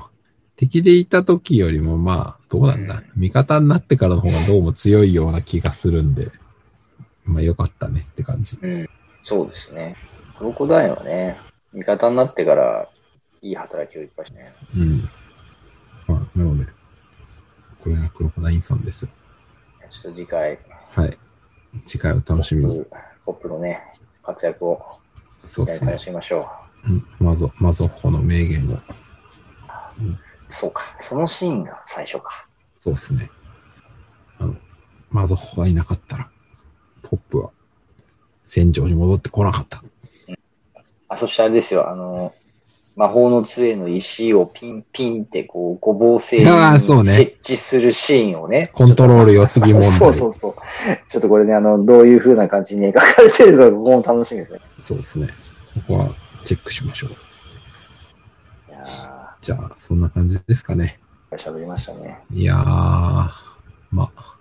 [0.56, 3.02] 敵でいた時よりもまあ、どうなんだ。
[3.16, 6.32] 味方になってからの方がどうも強いような気がするんで、
[7.26, 8.58] まあよかったねって感じ。
[8.62, 8.90] うん。
[9.24, 9.96] そうですね。
[10.38, 11.38] クロコダインはね、
[11.74, 12.90] 味方になってから、
[13.42, 14.54] いい働きをいっぱいしてね。
[14.76, 15.10] うん。
[16.08, 16.66] まあ、なので、
[17.82, 19.08] これがクロコダインさんです。
[19.08, 20.60] ちょっと次回、
[20.92, 21.18] はい。
[21.86, 22.86] 次回を楽しみに。
[23.26, 23.82] ポップのね、
[24.24, 24.82] 活躍を
[25.46, 26.04] そうですね楽。
[26.04, 26.59] しみましょう。
[26.88, 28.80] うんマゾ、マゾッホの名言を。
[30.48, 30.96] そうか。
[31.00, 32.48] そのシーンが最初か。
[32.78, 33.30] そうですね。
[34.40, 34.56] あの、
[35.12, 36.30] マゾッホがいなかったら、
[37.04, 37.52] ポップは
[38.46, 39.84] 戦場に戻ってこなかった。
[41.08, 42.34] あ、そしてあれですよ、あの、
[42.96, 48.72] 魔法の杖の石をピンピンってこう、ごぼう製にあーそうね設置するシーンをね。
[48.74, 49.92] コントロール良すぎ問題。
[49.98, 50.56] そうそうそう。
[51.08, 54.60] ちょっとこれね、あの、どういう風な感じに描かれてるのか、ここも楽しみですね。
[54.78, 55.28] そうですね。
[55.64, 56.10] そこは
[56.44, 57.12] チェックしましょう。
[58.70, 58.84] いや
[59.42, 61.00] じゃあ、そんな感じですかね。
[61.32, 62.20] ー、喋りましたね。
[62.32, 62.66] いやー、
[63.92, 64.36] まあ、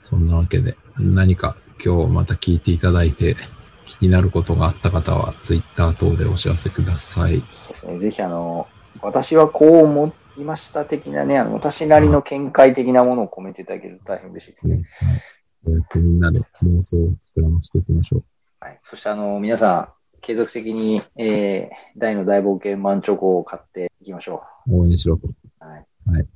[0.00, 3.36] そんなわけで、何か今日また聞いていただいて、
[3.84, 7.40] 気になることがあった方は、ツイッター等でお知らせください。
[7.40, 7.98] そうですね。
[7.98, 8.68] ぜひあの、
[9.00, 14.74] 私はこう思いました的なね、あの、私なりの見解的なものをコメントいただけると大変嬉しいですね。
[14.74, 14.84] はい。
[15.50, 18.24] そうやってみんなで妄想を膨らましていきましょう。
[18.60, 18.80] はい。
[18.82, 19.88] そしてあの、皆さん、
[20.22, 25.28] 継続的に、えー、大の大冒険マンチョコを買っていきましょ応援しろと。
[25.28, 25.32] う。
[26.10, 26.26] はい。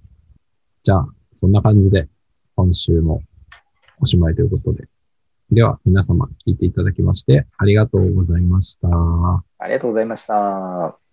[0.83, 2.09] じゃあ、そんな感じで、
[2.57, 3.23] 今週も
[4.01, 4.89] おしまいということで。
[5.53, 8.89] では、皆様聞いていただきまして、ありがとうございました。
[9.59, 11.06] ありがとうございました。